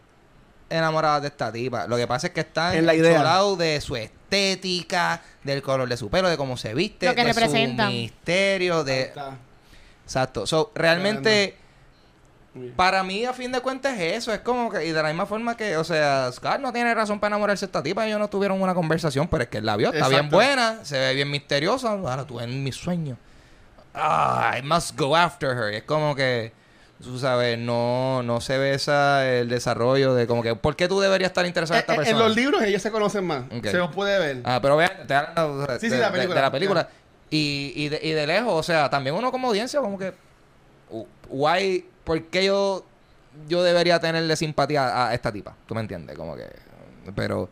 [0.76, 1.88] enamoradas de esta tipa.
[1.88, 3.24] Lo que pasa es que están En la idea.
[3.24, 7.22] lado de su estética, del color de su pelo, de cómo se viste, Lo que
[7.24, 7.88] de representan.
[7.92, 9.14] su misterio, de...
[10.04, 10.46] Exacto.
[10.48, 11.58] So, realmente...
[12.78, 14.34] Para mí, a fin de cuentas, es eso.
[14.34, 17.20] Es como que, y de la misma forma que, o sea, Scar no tiene razón
[17.20, 18.08] para enamorarse de esta tipa.
[18.08, 19.92] Ellos no tuvieron una conversación, pero es que él la vio.
[19.92, 21.90] Está bien buena, se ve bien misteriosa.
[21.92, 23.18] Ahora tú en mi sueño.
[23.94, 25.74] Ah, I must go after her.
[25.74, 26.54] Y es como que,
[27.04, 31.00] tú sabes, no, no se ve esa, el desarrollo de como que, ¿por qué tú
[31.00, 32.28] deberías estar interesado en esta Eh, eh, en persona?
[32.28, 33.44] los libros ellos se conocen más.
[33.64, 34.42] Se los puede ver.
[34.44, 36.36] Ah, pero vean, te hablan de, Sí, sí, de- la película.
[36.36, 36.90] de la película.
[37.30, 40.14] Y, y, de, y de lejos, o sea, también uno como audiencia, como que,
[41.30, 42.86] why, ¿por qué yo,
[43.48, 45.56] yo debería tenerle simpatía a esta tipa?
[45.68, 46.16] ¿Tú me entiendes?
[46.18, 46.46] Como que,
[47.16, 47.50] pero,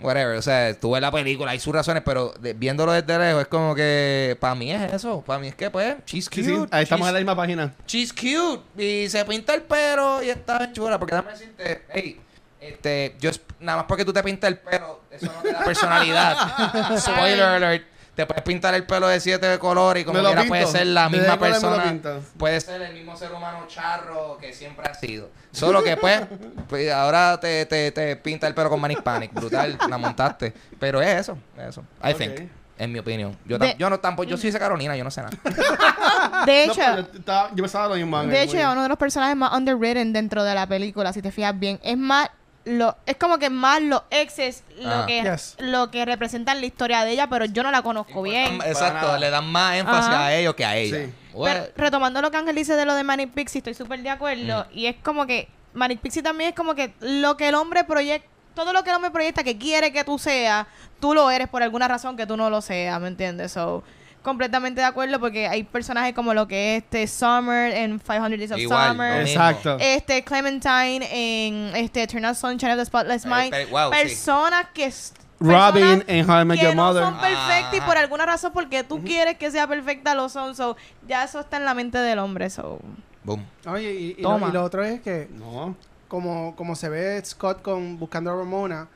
[0.00, 3.42] whatever, o sea, tú ves la película, hay sus razones, pero de- viéndolo desde lejos
[3.42, 6.44] es como que, para mí es eso, para mí es que, pues, she's cute.
[6.44, 7.74] sí, Ahí estamos she's- en la misma página.
[7.86, 10.98] She's cute y se pinta el pelo y está bien chula.
[10.98, 12.20] Porque déjame decirte, hey,
[12.60, 15.64] este, yo, es- nada más porque tú te pintas el pelo, eso no te da
[15.64, 16.36] personalidad.
[16.98, 17.86] Spoiler alert.
[18.18, 21.18] Te puedes pintar el pelo de siete colores y como quiera puede ser la ¿De
[21.18, 21.96] misma persona.
[22.36, 25.30] Puede ser el mismo ser humano charro que siempre ha sido.
[25.52, 26.22] Solo que pues,
[26.68, 29.32] pues, ahora te, te, te pinta el pelo con Manic Panic.
[29.32, 30.52] Brutal, la montaste.
[30.80, 31.84] Pero es eso, es eso.
[32.02, 32.50] I think.
[32.76, 33.36] En mi opinión.
[33.44, 35.36] Yo, De- yo no tampoco, yo soy de Carolina, yo no sé nada.
[36.44, 38.20] De hecho, yo, estaba- yo pensaba lo mismo.
[38.24, 41.30] De hecho, es uno de los personajes más underwritten dentro de la película, si te
[41.30, 41.78] fijas bien.
[41.84, 42.30] Es más,
[42.68, 45.04] lo, es como que más los exes lo Ah.
[45.06, 45.56] que Yes.
[45.58, 48.60] lo que representan la historia de ella, pero yo no la conozco bien.
[48.64, 50.26] Exacto, le dan más énfasis Ajá.
[50.26, 51.06] a ellos que a ella.
[51.06, 51.12] Sí.
[51.42, 54.66] Pero retomando lo que Ángel dice de lo de Manic Pixie, estoy súper de acuerdo.
[54.72, 54.78] Mm.
[54.78, 58.28] Y es como que Manic Pixie también es como que lo que el hombre proyecta,
[58.54, 60.66] todo lo que el hombre proyecta que quiere que tú seas,
[61.00, 63.52] tú lo eres por alguna razón que tú no lo seas, ¿me entiendes?
[63.52, 63.84] So,
[64.22, 68.50] completamente de acuerdo porque hay personajes como lo que es este Summer en 500 Days
[68.52, 69.20] of Igual, Summer.
[69.26, 69.76] Exacto.
[69.80, 73.50] Este Clementine en este Eternal Sunshine of the Spotless Eh, Mind.
[73.50, 73.98] pero- wow, sí.
[74.02, 74.92] personas que
[75.40, 77.04] Robin en How I Met Your no Mother.
[77.04, 77.86] son perfectas y Ajá.
[77.86, 80.54] por alguna razón porque tú quieres que sea perfecta lo son.
[80.56, 82.50] So, ya eso está en la mente del hombre.
[82.50, 82.80] So.
[83.24, 83.44] boom.
[83.66, 85.76] Oye, y, y lo, y lo otro es que, No.
[86.08, 88.88] como, como se ve Scott con buscando a Ramona,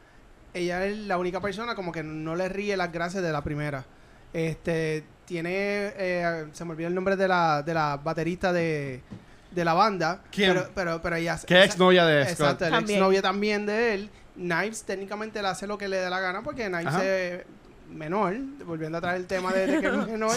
[0.54, 3.84] ella es la única persona como que no le ríe las gracias de la primera.
[4.32, 9.02] Este, tiene, eh, se me olvidó el nombre de la, de la baterista de,
[9.50, 10.22] de la banda.
[10.30, 10.54] ¿Quién?
[10.54, 11.38] Pero, pero, pero ella...
[11.46, 12.32] ¿Qué exnovia de Scott?
[12.32, 12.98] Exacto, el También.
[12.98, 14.10] exnovia también de él.
[14.34, 17.04] Knives técnicamente le hace lo que le dé la gana porque Knives Ajá.
[17.04, 17.44] es
[17.90, 20.36] menor, volviendo a traer el tema de, de que es menor,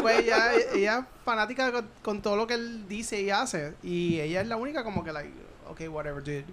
[0.00, 3.74] pues ella, ella es fanática con, con todo lo que él dice y hace.
[3.82, 5.30] Y ella es la única como que, like,
[5.68, 6.44] okay, whatever, dude.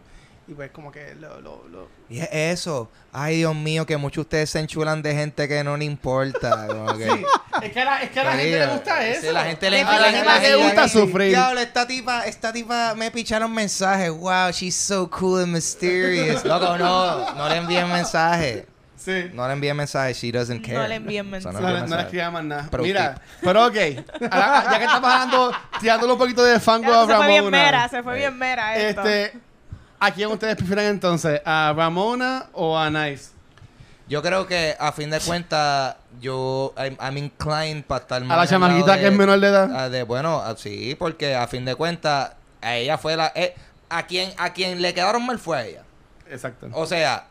[0.47, 1.39] Y pues como que lo...
[1.39, 2.89] lo, lo Y es eso.
[3.13, 6.67] Ay, Dios mío, que muchos de ustedes se enchulan de gente que no le importa.
[6.67, 7.25] como que- Sí.
[7.61, 9.31] Es que a la, es que a la gente le gusta Sí, eso.
[9.31, 11.29] la gente le, A la gente le gusta sufrir.
[11.29, 14.09] Diablo, esta tipa, esta tipa me picharon mensajes.
[14.09, 16.43] Wow, she's so cool and mysterious.
[16.45, 18.65] Loco, no, no le envíen mensajes.
[18.97, 19.29] Sí.
[19.33, 20.17] No le envíen mensajes.
[20.17, 20.77] She doesn't care.
[20.77, 21.61] No le envíen O sea, mensajes.
[21.61, 22.31] No, envíen le- no mensajes.
[22.31, 22.67] más nada.
[22.69, 23.23] Pro Mira, tip.
[23.41, 23.75] pero ok.
[24.31, 27.37] Ahora, ya que estamos hablando, tirándole un poquito de fango Ya, a se fue bien
[27.45, 27.57] Ramona.
[27.63, 29.01] mera, se fue bien mera esto.
[29.01, 29.39] Este,
[30.02, 31.41] ¿a quién ustedes prefieren entonces?
[31.45, 33.30] ¿A Ramona o a Nice?
[34.10, 38.36] Yo creo que a fin de cuentas, yo I'm, I'm inclined para estar ¿A más
[38.36, 39.70] la al chamaquita que es menor de edad?
[39.74, 43.32] ah, de- bueno, ah, sí, porque a fin de cuentas, a ella fue la.
[43.36, 43.56] eh,
[43.89, 45.84] a quien a quien le quedaron mal fue a ella.
[46.30, 46.68] Exacto.
[46.74, 47.28] O sea,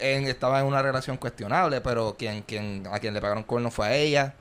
[0.00, 3.86] en- estaba en una relación cuestionable, pero quien, quien, a quien le pagaron cuernos fue
[3.86, 4.34] a ella.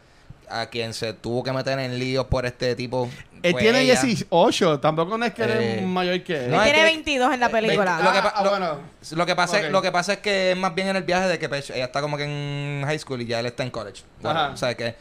[0.52, 3.10] A quien se tuvo que meter en líos por este tipo.
[3.42, 4.02] Él fue tiene ella.
[4.02, 6.52] 18, tampoco no es que él Eh, es mayor que él.
[6.52, 8.00] no, Él tiene que- 22 en la eh, película.
[8.04, 8.80] lo que Ah, ah, lo- bueno.
[9.12, 11.28] Lo que pasa es, lo que pasa es que es más bien en el viaje
[11.30, 13.70] de que pues, ella está como que en high school y ya él está en
[13.72, 14.04] college.
[14.22, 14.54] Bueno, Ajá.
[14.54, 14.96] o sea que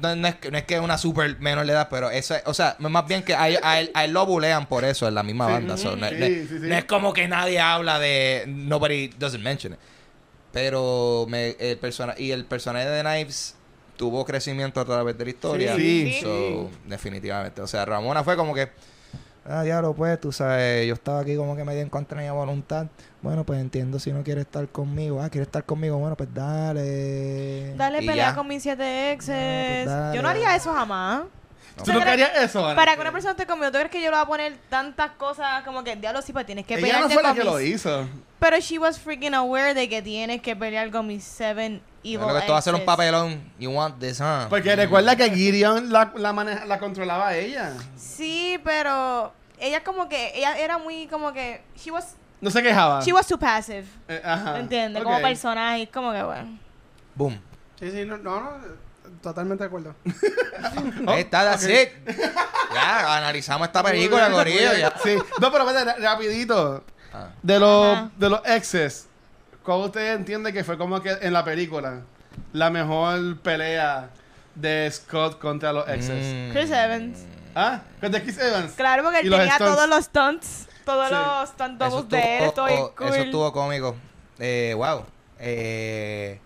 [0.00, 2.34] no, no es que no es que es una super menor de edad, pero eso
[2.34, 4.84] es- o sea, más bien que a, él- a él, a él lo bulean por
[4.86, 5.52] eso en la misma Sí.
[5.52, 5.76] banda.
[5.76, 6.54] so, no, Sí, no- sí, sí.
[6.62, 9.78] no es como que nadie habla de nobody doesn't mention it.
[10.52, 13.54] Pero me, el persona y el personaje de Knives
[14.02, 15.76] tuvo crecimiento a través de la historia.
[15.76, 16.20] Sí, sí.
[16.22, 17.60] So, definitivamente.
[17.62, 18.68] O sea, Ramona fue como que
[19.48, 22.34] Ah, diablo, pues, tú sabes, yo estaba aquí como que medio en contra de mi
[22.34, 22.86] voluntad.
[23.20, 25.22] Bueno, pues entiendo si no quiere estar conmigo.
[25.22, 25.98] Ah, quiere estar conmigo.
[25.98, 27.74] Bueno, pues dale.
[27.76, 28.34] Dale Y pelea ya.
[28.34, 29.86] con mis siete exes.
[29.86, 31.22] No, pues yo no haría eso jamás.
[31.84, 32.74] ¿Tú no querías eso, Ana?
[32.74, 35.12] Para que una persona esté conmigo, ¿tú crees que yo le voy a poner tantas
[35.12, 37.60] cosas como que diablo sí, pues tienes que Ella pelear no fue la que lo
[37.60, 38.06] hizo.
[38.40, 42.32] Pero she was freaking aware de que tienes que pelear con mis seven evil Lo
[42.32, 43.52] que esto va a ser un papelón.
[43.58, 44.48] You want this, huh?
[44.48, 47.72] Porque recuerda que Gideon la, la, maneja- la controlaba a ella.
[47.96, 53.00] Sí, pero ella como que ella era muy como que she was No se quejaba.
[53.02, 53.84] she was too passive.
[54.08, 54.58] Eh, ajá.
[54.58, 55.02] ¿Entiendes?
[55.02, 55.08] Ok.
[55.08, 56.58] Como personaje, como que bueno.
[57.14, 57.40] Boom.
[57.78, 58.50] Sí, sí, no, no, no,
[59.22, 59.94] totalmente de acuerdo.
[61.06, 61.90] Oh, Ahí está, that's it.
[62.72, 64.70] Ya, analizamos esta película, Corillo.
[65.02, 65.16] Sí.
[65.40, 66.84] No, pero vete, ra- rapidito.
[67.12, 67.28] Ah.
[67.42, 69.06] De los, de los exes,
[69.62, 72.00] ¿cómo usted entiende que fue como que en la película
[72.52, 74.10] la mejor pelea
[74.54, 76.34] de Scott contra los exes?
[76.34, 76.52] Mm.
[76.52, 77.18] Chris Evans.
[77.54, 77.80] ¿Ah?
[78.00, 78.72] ¿Con de Chris Evans?
[78.72, 79.74] Claro, porque él tenía stunts.
[79.74, 81.14] todos los stunts, todos Sí.
[81.14, 83.06] los stunt de él, estoy oh, cool.
[83.08, 83.96] eso estuvo cómico.
[84.38, 85.04] Eh, wow.
[85.38, 86.40] Eh,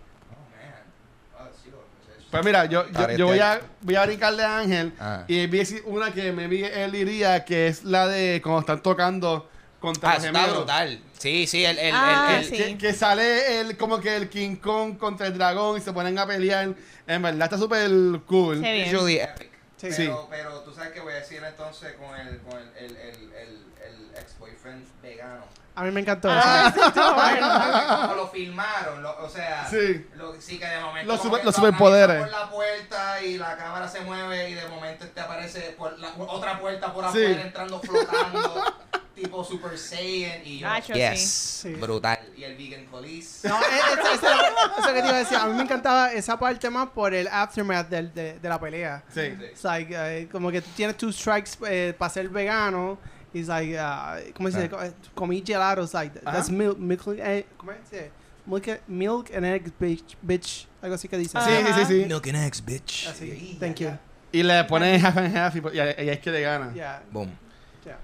[2.31, 2.85] Pues mira, yo,
[3.17, 5.25] yo, voy, a, voy a brincarle a Ángel Ah.
[5.29, 8.83] y vi decir una que me vi él diría que es la de cuando están
[8.83, 9.49] tocando
[9.87, 11.01] contra Ah, los está brutal.
[11.19, 12.57] Sí, sí, el, el, Ah, el, el- sí.
[12.57, 16.19] Que, que sale el, como que el King Kong contra el dragón y se ponen
[16.19, 16.75] a pelear.
[17.07, 17.89] En verdad está súper
[18.27, 18.57] cool.
[18.57, 18.85] Sí, bien.
[18.91, 19.51] Visually epic.
[19.77, 19.93] Sí.
[19.93, 20.03] Sí.
[20.07, 23.15] Pero, pero tú sabes que voy a decir entonces con el, con el, el, el,
[23.33, 25.45] el, el ex-boyfriend vegano.
[25.79, 28.01] A mí me encantó Ah, eso.
[28.01, 30.07] Como lo filmaron, lo- o sea, Sí.
[30.15, 32.23] lo- sí que de momento Los super- los lo superpoderes.
[32.23, 36.09] por la puerta y la cámara se mueve y de momento te aparece por la,
[36.17, 37.23] otra puerta por Sí.
[37.25, 38.65] afuera entrando flotando
[39.17, 41.71] tipo Super Saiyan y yo, Nacho, yes, sí.
[41.75, 45.09] brutal y el vegan police No, es- es- eso es lo que- eso que te
[45.09, 45.37] iba a decir.
[45.39, 49.03] A mí me encantaba esa parte más por el aftermath del- de, de la pelea.
[49.13, 49.23] Sí.
[49.51, 52.99] It's like, eh, como que tú tienes two strikes eh, para ser vegano.
[53.33, 54.75] It's like, uh, ¿cómo se dice?
[54.75, 54.91] Ah.
[55.15, 55.83] Co- Comí gelato.
[55.83, 58.11] It's like, that's milk, milk, eh, ¿cómo se dice?
[58.47, 60.69] Milk, milk and eggs, bitch, bitch.
[60.83, 61.39] Algo así que dice.
[61.41, 62.05] Sí, sí, sí, sí.
[62.07, 63.57] milk and eggs bitch Así.
[63.59, 63.91] Thank you.
[64.33, 66.73] Y le ponen half and half y, y ahí es que le gana.
[66.75, 67.03] Yeah.
[67.11, 67.39] boom Yeah.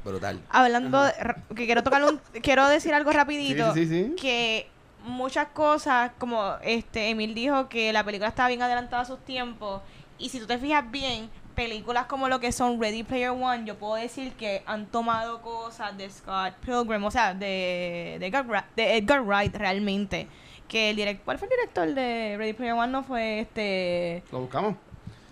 [0.05, 1.13] Brutal Hablando, de,
[1.55, 3.73] que quiero tocar un, quiero decir algo rapidito.
[3.75, 4.17] Sí, sí, sí, sí.
[4.21, 4.69] Que
[5.05, 9.83] muchas cosas, como este Emil dijo que la película estaba bien adelantada a sus tiempos.
[10.19, 13.77] Y si tú te fijas bien, películas como lo que son Ready Player One, yo
[13.77, 18.75] puedo decir que han tomado cosas de Scott Pilgrim, o sea, de, de, Edgar, Wright-
[18.77, 20.29] de Edgar Wright realmente.
[20.69, 22.93] Que el director, ¿cuál fue el director de Ready Player One?
[22.93, 24.23] No fue este.
[24.33, 24.77] Lo buscamos.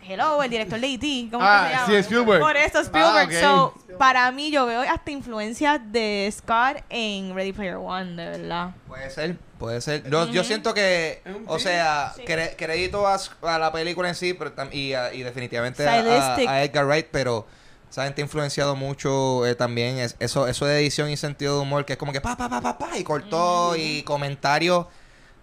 [0.06, 1.28] Hello, el director de E.T.
[1.30, 1.86] ¿Cómo Ah, que se llama?
[1.86, 2.40] sí, Spielberg.
[2.40, 3.30] Por eso, Spielberg.
[3.44, 3.76] Ah, ok.
[3.88, 8.70] So, para mí, yo veo hasta influencias de Scott en Ready Player One, de verdad.
[8.88, 10.08] Puede ser, puede ser.
[10.10, 12.22] Yo, yo siento que, o sea, Sí.
[12.22, 15.98] cre- crédito a, a la película en sí pero y, a- y definitivamente a, a-
[16.00, 16.48] Stylistic.
[16.48, 17.46] a Edgar Wright, pero
[17.90, 21.62] esa gente ha influenciado mucho eh, también es- eso, eso de edición y sentido de
[21.62, 24.86] humor, que es como que pa, pa, pa, pa, pa, y cortó y comentarios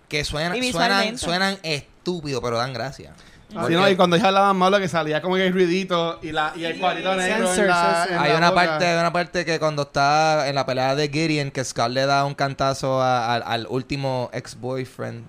[0.09, 3.13] que suenan, suenan, suenan estúpidos, pero dan gracia.
[3.49, 6.51] Sí, no, y cuando ella hablaba malo que salía como que el ruidito y, la,
[6.55, 8.65] y el cuadrito negro en la, en Hay la una boca.
[8.65, 12.05] parte, hay una parte que cuando está en la pelea de Gideon, que Scott le
[12.05, 15.25] da un cantazo a- al- al último ex-boyfriend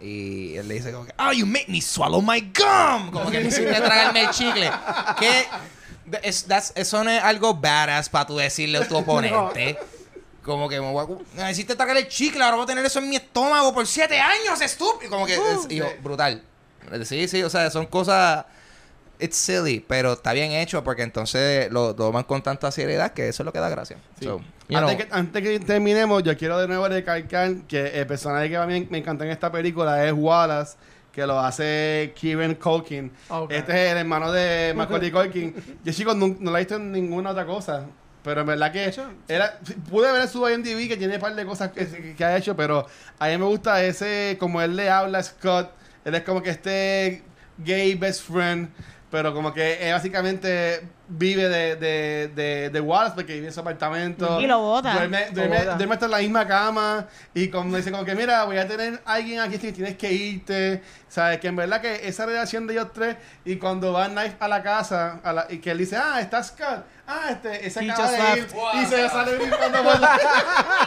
[0.00, 3.10] Y él le dice como que, oh, you make me swallow my gum.
[3.10, 4.70] Como que me hiciste tragarme el chicle.
[5.18, 5.46] Que
[6.24, 9.78] es- that's- eso no es algo badass para tú decirle a tu oponente.
[10.42, 11.06] Como que me, voy
[11.38, 14.20] a- hiciste tragar el chicle, ahora voy a tener eso en mi estómago por siete
[14.20, 15.08] años, estúpido.
[15.10, 16.42] Como que, es- y yo, brutal.
[17.04, 18.44] Sí, sí, o sea, son cosas...
[19.18, 23.44] It's silly, pero está bien hecho porque entonces lo toman con tanta seriedad que eso
[23.44, 23.96] es lo que da gracia.
[24.18, 24.24] Sí.
[24.24, 24.40] So,
[24.74, 28.66] antes, que, antes que terminemos, yo quiero de nuevo recalcar que el personaje que a
[28.66, 30.76] mí me encanta en esta película es Wallace,
[31.12, 33.12] que lo hace Kieran Culkin.
[33.28, 33.52] Ok.
[33.52, 35.54] Este es el hermano de Macaulay Culkin.
[35.84, 37.84] Yo, chicos, no, no la he visto en ninguna otra cosa.
[38.24, 39.58] Pero en verdad que hecho, era,
[39.90, 42.86] pude ver su IMDb que tiene un par de cosas que, que ha hecho, pero
[43.18, 45.72] a mí me gusta ese, como él le habla a Scott,
[46.04, 47.22] él es como que este
[47.58, 48.70] gay best friend,
[49.12, 53.60] pero como que él básicamente vive de, de, de, de Wallace porque vive en su
[53.60, 54.40] apartamento.
[54.40, 54.94] Y lo bota.
[54.94, 55.74] Duerme, Lo duerme, bota.
[55.76, 59.00] duerme hasta en la misma cama y como dice como que mira, voy a tener
[59.04, 60.82] alguien aquí que tienes que irte.
[61.08, 61.38] ¿Sabes?
[61.40, 64.62] Que en verdad que esa relación de ellos tres y cuando va Knife a la
[64.62, 66.86] casa a la- y que él dice, ah, está Scott.
[67.06, 68.36] Ah, este, ese acaba de ir.
[68.44, 68.54] left.
[68.74, 70.18] Y se sale brincando por la...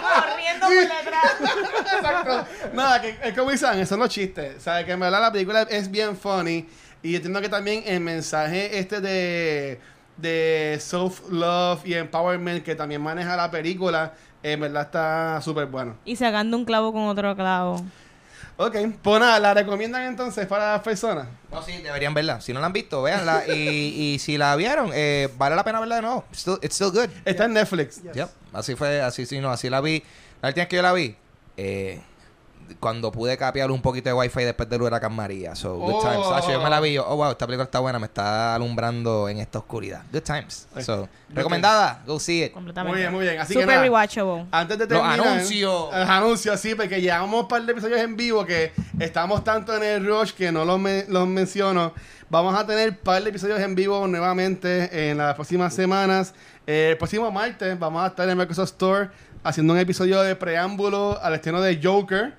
[0.02, 1.94] Corriendo por detrás.
[1.94, 2.46] Exacto.
[2.74, 4.64] Nada, que es como dicen, esos son los chistes.
[4.64, 4.86] ¿Sabes?
[4.86, 6.68] Que en verdad la película es bien funny.
[7.06, 9.80] Y entiendo que también el mensaje este de,
[10.18, 15.96] de self-love y empowerment que también maneja la película, en verdad está súper bueno.
[16.04, 17.86] Y sacando un clavo con otro clavo.
[18.58, 21.28] Ok, pues nada, ¿la recomiendan entonces para las personas?
[21.52, 22.42] No, sí, deberían verla.
[22.42, 23.44] Si no la han visto, véanla.
[23.54, 26.26] y, y si la vieron, eh, vale la pena verla de nuevo.
[26.34, 27.10] Still- it's still good.
[27.24, 28.02] Está en Netflix.
[28.02, 28.30] Yep.
[28.52, 30.02] Así fue, así sí, no, así la vi.
[30.42, 31.16] La última vez que yo la vi,
[31.58, 32.02] eh,
[32.80, 35.56] cuando pude capear un poquito de wifi después del huracán María.
[35.56, 36.02] So, good Oh.
[36.02, 36.28] times.
[36.28, 39.28] Sacho, yo me la vi, yo, oh wow, esta película está buena, me está alumbrando
[39.30, 40.02] en esta oscuridad.
[40.12, 40.68] Good times.
[40.82, 42.52] So, recomendada, go see it.
[42.54, 42.92] Completamente.
[42.94, 43.40] Muy bien, muy bien.
[43.40, 43.82] Así que Super nada.
[43.84, 44.46] rewatchable.
[44.52, 45.28] Antes de Los terminar...
[45.28, 45.90] anuncios.
[45.92, 49.84] Los anuncios, sí, porque llevamos un par de episodios en vivo que estamos tanto en
[49.84, 51.94] el rush que no los, me- los menciono.
[52.30, 56.34] Vamos a tener un par de episodios en vivo nuevamente en las próximas semanas.
[56.66, 59.10] Eh, el próximo martes vamos a estar en Microsoft Store
[59.44, 62.34] haciendo un episodio de preámbulo al estreno de Joker.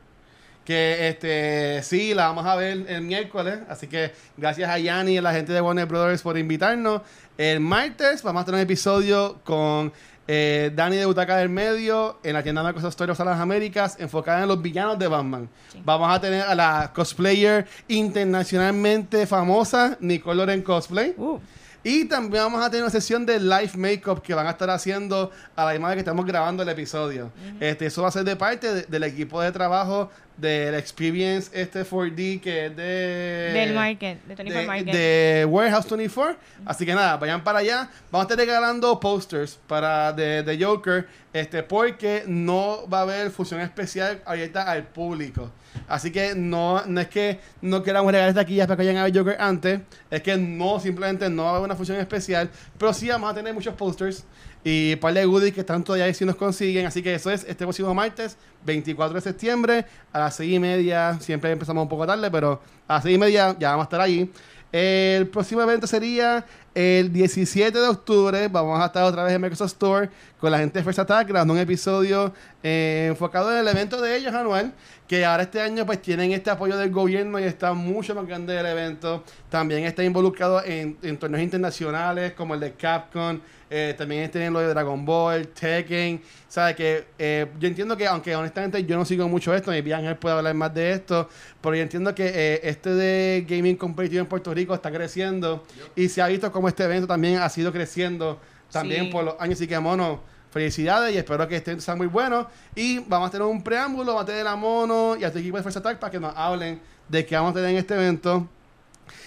[0.67, 3.61] Que este sí, la vamos a ver el miércoles.
[3.69, 7.03] Así que gracias a Yanni y a la gente de Warner Brothers por invitarnos.
[7.39, 9.93] El martes vamos a tener un episodio con
[10.29, 14.43] eh, Dani de Butaca del Medio en la tienda Microsoft Store de las Américas, enfocada
[14.43, 15.49] en los villanos de Batman.
[15.71, 15.81] Sí.
[15.85, 21.15] Vamos a tener a la cosplayer internacionalmente famosa, Nicole Loren Cosplay.
[21.17, 21.39] Uh,
[21.85, 25.31] Y también vamos a tener una sesión de live makeup que van a estar haciendo
[25.55, 27.31] a la misma vez que estamos grabando el episodio.
[27.61, 31.85] este, eso va a ser de parte de- del equipo de trabajo del Experience este
[31.85, 33.53] 4D que es de...
[33.55, 34.23] del market.
[34.25, 34.95] De Tony de, Market.
[34.95, 36.37] de Warehouse 24.
[36.65, 37.89] Así que nada, vayan para allá.
[38.11, 41.07] Vamos a estar regalando posters para de, de Joker.
[41.33, 45.51] Este, porque no va a haber función especial abierta al público.
[45.89, 49.17] Así que no, no es que no queramos regalar taquillas para que vayan a ver
[49.17, 49.81] Joker antes.
[50.11, 52.51] Es que no, simplemente no va a haber una función especial.
[52.79, 54.25] Pero sí vamos a tener muchos posters.
[54.67, 56.87] Y un par de goodies que están todavía ahí si nos consiguen.
[56.87, 61.17] Así que eso es este próximo martes, 24 de septiembre, a las 6 y media.
[61.21, 64.01] Siempre empezamos un poco tarde, pero a las 6 y media ya vamos a estar
[64.01, 64.29] allí.
[64.73, 66.45] El próximo evento sería
[66.77, 68.49] el 17 de octubre.
[68.49, 71.55] Vamos a estar otra vez en Microsoft Store con la gente de First Attack, grabando
[71.55, 74.75] un episodio eh, enfocado en el evento de ellos anual.
[75.09, 78.59] Que ahora este año pues tienen este apoyo del gobierno y está mucho más grande
[78.59, 79.25] el evento.
[79.49, 83.41] También está involucrado en, torneos internacionales como el de Capcom.
[83.71, 86.21] eh, también está en lo de Dragon Ball, Tekken.
[86.49, 86.77] ¿Sabes?
[86.77, 90.37] Que eh, yo entiendo que, aunque honestamente yo no sigo mucho esto, mi Ángel puede
[90.37, 91.29] hablar más de esto,
[91.61, 95.65] pero yo entiendo que eh, este de gaming competitivo en Puerto Rico está creciendo
[95.95, 98.41] y se ha visto como este evento también ha sido creciendo
[98.71, 99.11] también Sí.
[99.13, 99.57] por los años.
[99.59, 102.47] Así que, mono, felicidades y espero que estén sean muy buenos.
[102.75, 105.57] Y vamos a tener un preámbulo, vamos a tener a Mono y a tu equipo
[105.57, 108.49] de First Attack para que nos hablen de qué vamos a tener en este evento.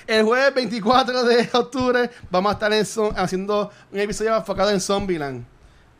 [0.07, 2.85] El jueves 24 de octubre vamos a estar en
[3.15, 5.45] haciendo un episodio enfocado en Zombieland.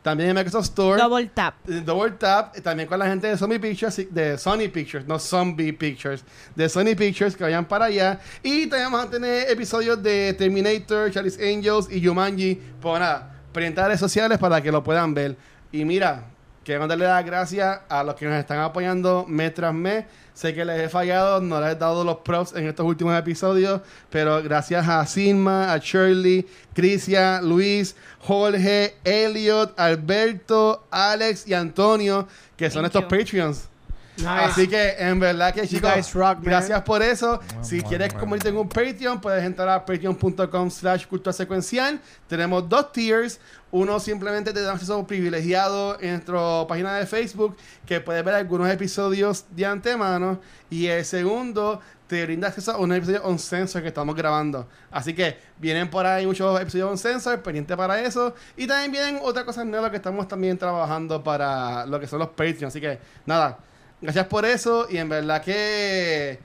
[0.02, 1.00] También en Microsoft Store.
[1.00, 1.54] Double tap.
[1.68, 5.18] Eh, Double Tap, eh, también con la gente de Sony Pictures, de Sony Pictures, no
[5.18, 6.24] Zombie Pictures,
[6.54, 8.18] de Sony Pictures, que vayan para allá.
[8.42, 12.58] Y también vamos a tener episodios de Terminator, Charlie's Angels y Jumanji.
[12.80, 15.36] Pues nada, pendientes de redes sociales para que lo puedan ver.
[15.70, 16.24] Y mira,
[16.64, 20.04] quiero darle las gracias a los que nos están apoyando mes tras mes.
[20.34, 23.80] Sé que les he fallado, no les he dado los props en estos últimos episodios,
[24.08, 32.70] pero gracias a Silma, a Shirley, Crisia, Luis, Jorge, Elliot, Alberto, Alex y Antonio, que
[32.70, 33.18] son Thank estos you.
[33.18, 33.68] Patreons.
[34.16, 34.28] Nice.
[34.28, 37.40] Así que en verdad que chicos, rock, gracias por eso.
[37.62, 42.00] Si quieres convertirte en un Patreon, puedes entrar a patreon.com slash cultura secuencial.
[42.26, 43.40] Tenemos dos tiers.
[43.70, 47.56] Uno simplemente te da acceso privilegiado en nuestra página de Facebook,
[47.86, 50.40] que puedes ver algunos episodios de antemano.
[50.68, 54.66] Y el segundo te brinda acceso a un episodio on censor que estamos grabando.
[54.90, 58.34] Así que vienen por ahí muchos episodios on pendiente para eso.
[58.56, 62.30] Y también vienen otras cosas nuevas que estamos también trabajando para lo que son los
[62.30, 62.64] Patreons.
[62.64, 63.58] Así que nada,
[64.00, 64.86] gracias por eso.
[64.90, 66.38] Y en verdad que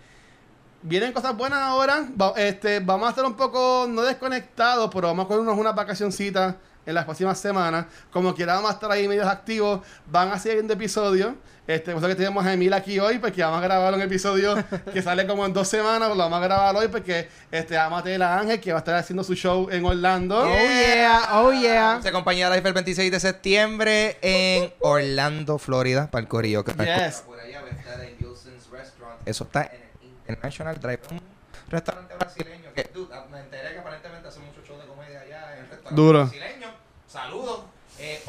[0.81, 2.07] vienen cosas buenas ahora.
[2.37, 6.93] Este, vamos a estar un poco no desconectados, pero vamos a cogernos unas vacacioncitas en
[6.93, 7.87] las próximas semanas.
[8.11, 9.81] Como quiera, vamos a estar ahí medios activos.
[10.11, 11.33] Van a seguir episodios.
[11.67, 14.55] Este, por eso que tenemos a Emil aquí hoy, porque vamos a grabar un episodio
[14.93, 16.09] que sale como en dos semanas.
[16.09, 18.81] Lo vamos a grabar hoy porque este, vamos a tener a Ángel que va a
[18.81, 20.41] estar haciendo su show en Orlando.
[20.43, 21.99] Oh yeah, oh yeah.
[22.03, 26.83] Se compañía Life el 26 de septiembre en Orlando, Florida, para el corillo que está
[27.07, 27.21] Yes.
[27.21, 29.19] por allá, va a estar en Wilson's Restaurant.
[29.27, 31.21] Eso está en el International Drive, un
[31.69, 35.63] restaurante brasileño que, dude, me enteré que aparentemente hace mucho show de comedia allá en
[35.63, 36.19] el restaurante Duro.
[36.25, 36.67] brasileño.
[37.07, 37.59] Saludos.
[38.05, 38.21] Eh.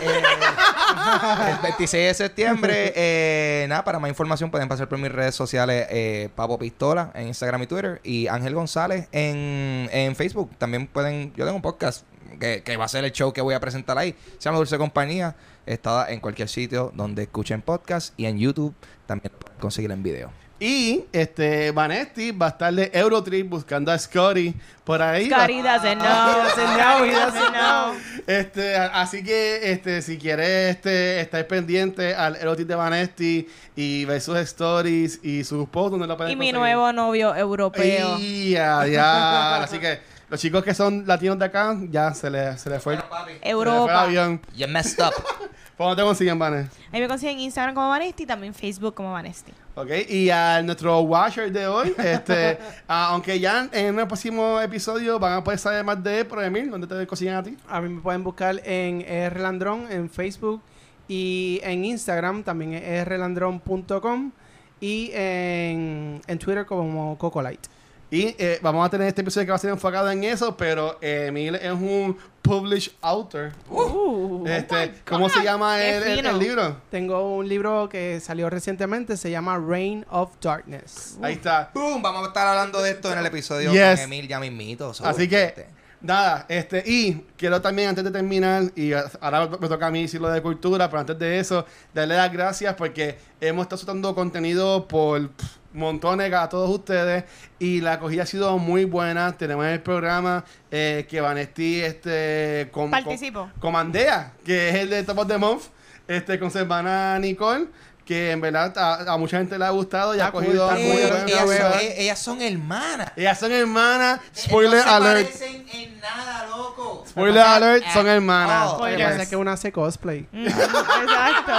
[0.00, 0.22] Eh,
[1.50, 2.92] el 26 de septiembre.
[2.96, 7.28] eh, nada, para más información pueden pasar por mis redes sociales, eh, Papo Pistola en
[7.28, 10.50] Instagram y Twitter, y Ángel González en, en Facebook.
[10.56, 12.06] También pueden, yo tengo un podcast
[12.40, 14.14] que, que va a ser el show que voy a presentar ahí.
[14.38, 15.36] Se llama Dulce Compañía.
[15.66, 18.74] Está en cualquier sitio donde escuchen podcast y en YouTube
[19.06, 20.47] también lo pueden conseguir en video.
[20.60, 24.52] Y este Vanetti va a estar de Eurotrip buscando a Scotty
[24.82, 25.30] por ahí.
[25.30, 26.42] Scotty doesn't know.
[26.42, 27.94] doesn't know, he doesn't know.
[28.26, 34.20] Este, así que este, si quieres este, estar pendiente al Erotic de Vanesti y ver
[34.20, 38.18] sus stories y sus posts donde lo pueden Y mi nuevo novio europeo.
[38.18, 39.62] Y ya, ya.
[39.62, 42.96] Así que los chicos que son latinos de acá, ya se les se le fue,
[42.96, 44.02] se le fue el Europa.
[44.02, 44.40] avión.
[44.56, 45.12] You messed up.
[45.76, 46.66] ¿Por dónde te consiguen, Vanes?
[46.90, 49.52] Ahí me consiguen Instagram como Vanesti y también Facebook como Vanesti.
[49.80, 52.58] Ok, y a nuestro watcher de hoy, este,
[52.88, 56.42] ah, aunque ya en el próximo episodio van a poder saber más de él, pero
[56.42, 57.56] Emil, ¿dónde te consiguen a ti?
[57.68, 60.62] A mí me pueden buscar en rlandrón en Facebook
[61.06, 64.32] y en Instagram también es rlandrón.com
[64.80, 67.68] y en, en Twitter como Cocolite.
[68.10, 70.96] Y eh, vamos a tener este episodio que va a ser enfocado en eso, pero
[71.02, 73.52] eh, Emil es un published author.
[73.68, 76.76] Uh, este, ¿Cómo se llama el, el- libro?
[76.90, 81.18] Tengo un libro que salió recientemente, se llama Reign of Darkness.
[81.20, 81.70] Ahí está.
[81.74, 84.00] Boom, vamos a estar hablando de esto en el episodio Yes.
[84.00, 84.94] con Emil ya mismito.
[84.94, 85.66] so, Así que, este,
[86.00, 90.20] nada, este, y quiero también antes de terminar, y ahora me toca a mí decir
[90.20, 94.86] lo de cultura, pero antes de eso, darle las gracias porque hemos estado soltando contenido
[94.86, 97.24] por pff, montones a todos ustedes
[97.58, 99.36] y la acogida ha sido muy buena.
[99.36, 103.50] Tenemos el programa eh, que Vanesti este, com- com- Participo.
[103.60, 105.64] comandea, que es el de Top of the Month,
[106.06, 107.66] este, con su hermana Nicole.
[108.08, 110.78] Que en verdad a, a mucha gente le ha gustado y ha cool, cogido cool.
[110.78, 113.12] buena ellas, eh, ellas son hermanas.
[113.16, 114.20] Ellas son hermanas.
[114.34, 115.30] Spoiler no se alert.
[115.30, 117.04] parecen en nada, loco.
[117.06, 118.70] Spoiler alert, son hermanas.
[118.72, 120.26] Oh, Lo que una hace cosplay.
[120.32, 121.52] Mm, Exacto.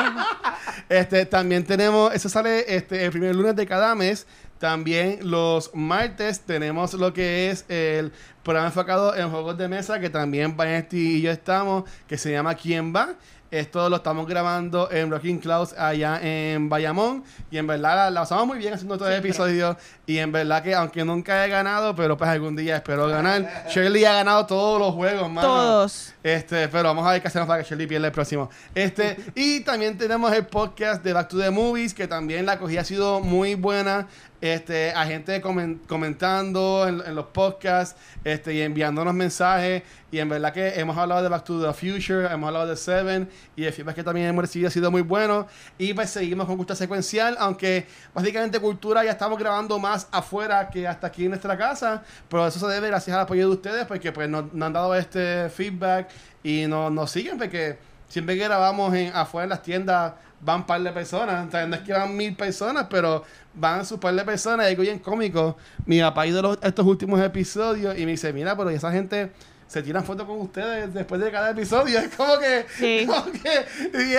[0.89, 4.25] Este, también tenemos, eso sale este, el primer lunes de cada mes.
[4.57, 8.11] También los martes tenemos lo que es el
[8.43, 12.55] programa enfocado en juegos de mesa, que también Vanesti y yo estamos, que se llama
[12.55, 13.13] ¿Quién va?
[13.51, 17.23] Esto lo estamos grabando en Rocking Clouds allá en Bayamón.
[17.49, 19.77] Y en verdad la, la pasamos muy bien haciendo todo el Siempre.
[20.09, 23.67] Y en verdad que aunque nunca he ganado, pero pues algún día espero ganar.
[23.69, 25.47] Shirley ha ganado todos los juegos, mano.
[25.47, 26.15] Todos.
[26.23, 28.49] Este, pero vamos a ver qué hacemos para que Shirley pierda el próximo.
[28.73, 32.81] Este, y también tenemos el podcast de Back to the Movies, que también la acogida
[32.81, 34.07] ha sido muy buena.
[34.41, 39.83] Este, a gente comen- comentando en, en los podcasts, este, y enviándonos mensajes.
[40.11, 43.29] Y en verdad que hemos hablado de Back to the Future, hemos hablado de Seven,
[43.57, 45.45] y el feedback que también hemos recibido ha sido muy bueno.
[45.77, 50.87] Y pues seguimos con Cultura Secuencial, aunque básicamente Cultura ya estamos grabando más afuera que
[50.87, 54.11] hasta aquí en nuestra casa, pero eso se debe gracias al apoyo de ustedes, porque
[54.11, 56.09] pues nos, nos han dado este feedback
[56.43, 57.77] y nos, nos siguen, porque
[58.07, 61.65] siempre que grabamos en, afuera en las tiendas van un par de personas, o sea,
[61.67, 63.23] no es que van mil personas, pero
[63.53, 65.57] van su par de personas, y algo bien cómico.
[65.85, 69.31] Mi papá ha ido los- estos últimos episodios y me dice, mira, pero esa gente
[69.67, 71.99] se tiran fotos con ustedes después de cada episodio.
[72.09, 73.05] Es como que, Sí.
[73.05, 73.65] como que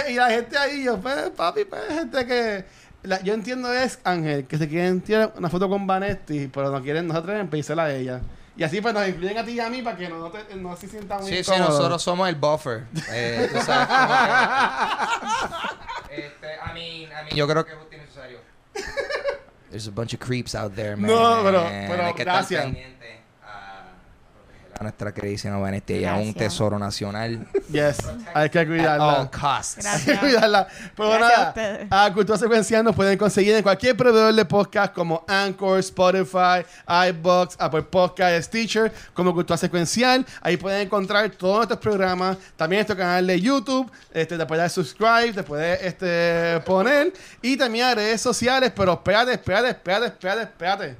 [0.08, 2.64] y, y la gente ahí, yo, pues, papi, pues, gente que
[3.02, 6.82] la- yo entiendo es, Ángel, que se quieren tirar una foto con Vanetti, pero no
[6.82, 8.20] quieren, no se atreven a pedírsela a ella.
[8.56, 10.76] Y así pues nos incluyen a ti y a mí para que no, te- no
[10.76, 12.84] se sientan muy Sí, sí, nosotros somos el buffer.
[13.10, 14.08] Eh, tú sabes cómo
[16.08, 18.38] que- este, I mean, I mean, yo creo que es justo y necesario.
[19.70, 21.10] There's a bunch of creeps out there, man.
[21.10, 22.64] No, pero- pero Hay que estar gracias.
[22.64, 23.20] pendiente
[24.80, 25.92] a nuestra queridísima Vanessa.
[25.92, 27.46] Ella es un tesoro nacional.
[27.70, 27.98] Yes,
[28.32, 29.30] hay que At all cuidarla.
[29.30, 29.84] costs.
[29.84, 30.66] Hay que cuidarla.
[30.96, 35.22] Pero Gracias nada, a Cultura Secuencial nos pueden conseguir en cualquier proveedor de podcast como
[35.28, 36.64] Anchor, Spotify,
[37.10, 40.24] iBox, Apple Podcast, Stitcher, como Cultura Secuencial.
[40.40, 42.38] Ahí pueden encontrar todos nuestros programas.
[42.56, 43.90] También nuestro canal de YouTube.
[44.14, 47.12] Este, te puedes dar subscribe, te puedes este, poner.
[47.42, 48.72] Y también a redes sociales.
[48.74, 50.96] Pero espérate, espérate, espérate, espérate, espérate.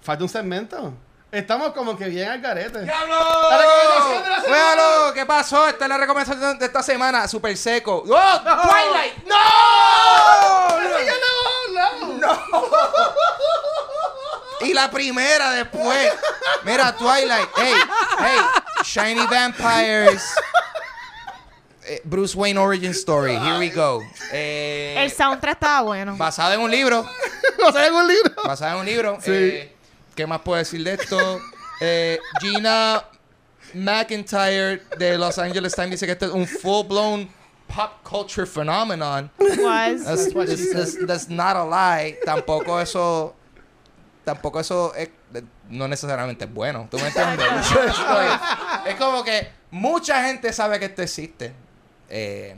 [0.00, 0.94] Falta un segmento.
[1.32, 2.82] Estamos como que bien al garete.
[2.82, 3.14] ¡Diablo!
[3.50, 4.52] La recomendación de la semana.
[4.74, 5.66] Véalo, ¿qué pasó?
[5.66, 7.26] Esta es la recomendación de esta semana.
[7.26, 8.04] Super seco.
[8.06, 8.40] ¡Oh!
[8.42, 9.24] ¡Twilight!
[9.24, 9.36] ¡No!
[11.72, 12.42] No, no.
[14.60, 16.12] Y la primera después.
[16.64, 17.48] Mira, Twilight.
[17.56, 17.74] Hey,
[18.18, 18.38] hey.
[18.84, 20.22] Shiny Vampires.
[21.84, 23.36] Eh, Bruce Wayne Origin Story.
[23.38, 24.02] Here we go.
[24.32, 26.14] Eh, El soundtrack estaba bueno.
[26.16, 27.04] basado en un libro.
[27.58, 28.34] ¿No sabes un libro?
[28.44, 29.18] Basado en un libro.
[29.20, 29.30] Sí.
[29.32, 29.76] Eh,
[30.14, 31.40] ¿Qué más puedo decir de esto?
[31.80, 33.04] Eh, Gina
[33.74, 37.28] McIntyre de Los Angeles Times dice que este es un full-blown
[37.74, 39.30] pop culture phenomenon.
[39.38, 40.04] Was.
[40.04, 42.18] That's, that's- that's- that's not a lie.
[42.24, 43.34] Tampoco eso.
[44.24, 45.08] Tampoco eso es,
[45.68, 46.86] no necesariamente es bueno.
[46.90, 47.46] ¿Tú me entiendes?
[48.86, 51.52] es como que mucha gente sabe que esto existe.
[52.08, 52.54] Eh,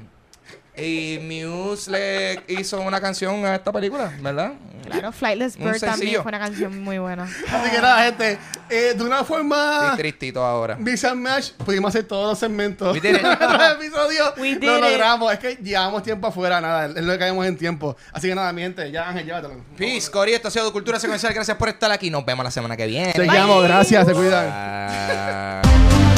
[0.76, 4.52] y Muse le hizo una canción a esta película, ¿verdad?
[4.84, 7.24] Claro, Flightless Bird también fue una canción muy buena.
[7.52, 10.74] Así que nada, gente, eh, de una forma Estoy tristito ahora.
[10.74, 12.92] And Match pudimos hacer todos los segmentos.
[12.92, 13.22] We did it.
[13.22, 14.32] nuestros episodios.
[14.36, 14.82] We did lo it.
[14.84, 15.32] logramos.
[15.32, 16.86] Es que llevamos tiempo afuera, nada.
[16.86, 17.96] Es lo que caemos en tiempo.
[18.12, 19.54] Así que nada, mi gente, ya Ángel, llévatelo.
[19.76, 21.32] Peace, Cori, esto ha sido Cultura Secuencial.
[21.32, 22.10] Gracias por estar aquí.
[22.10, 23.12] Nos vemos la semana que viene.
[23.12, 25.62] Te llamo, gracias, se cuidan.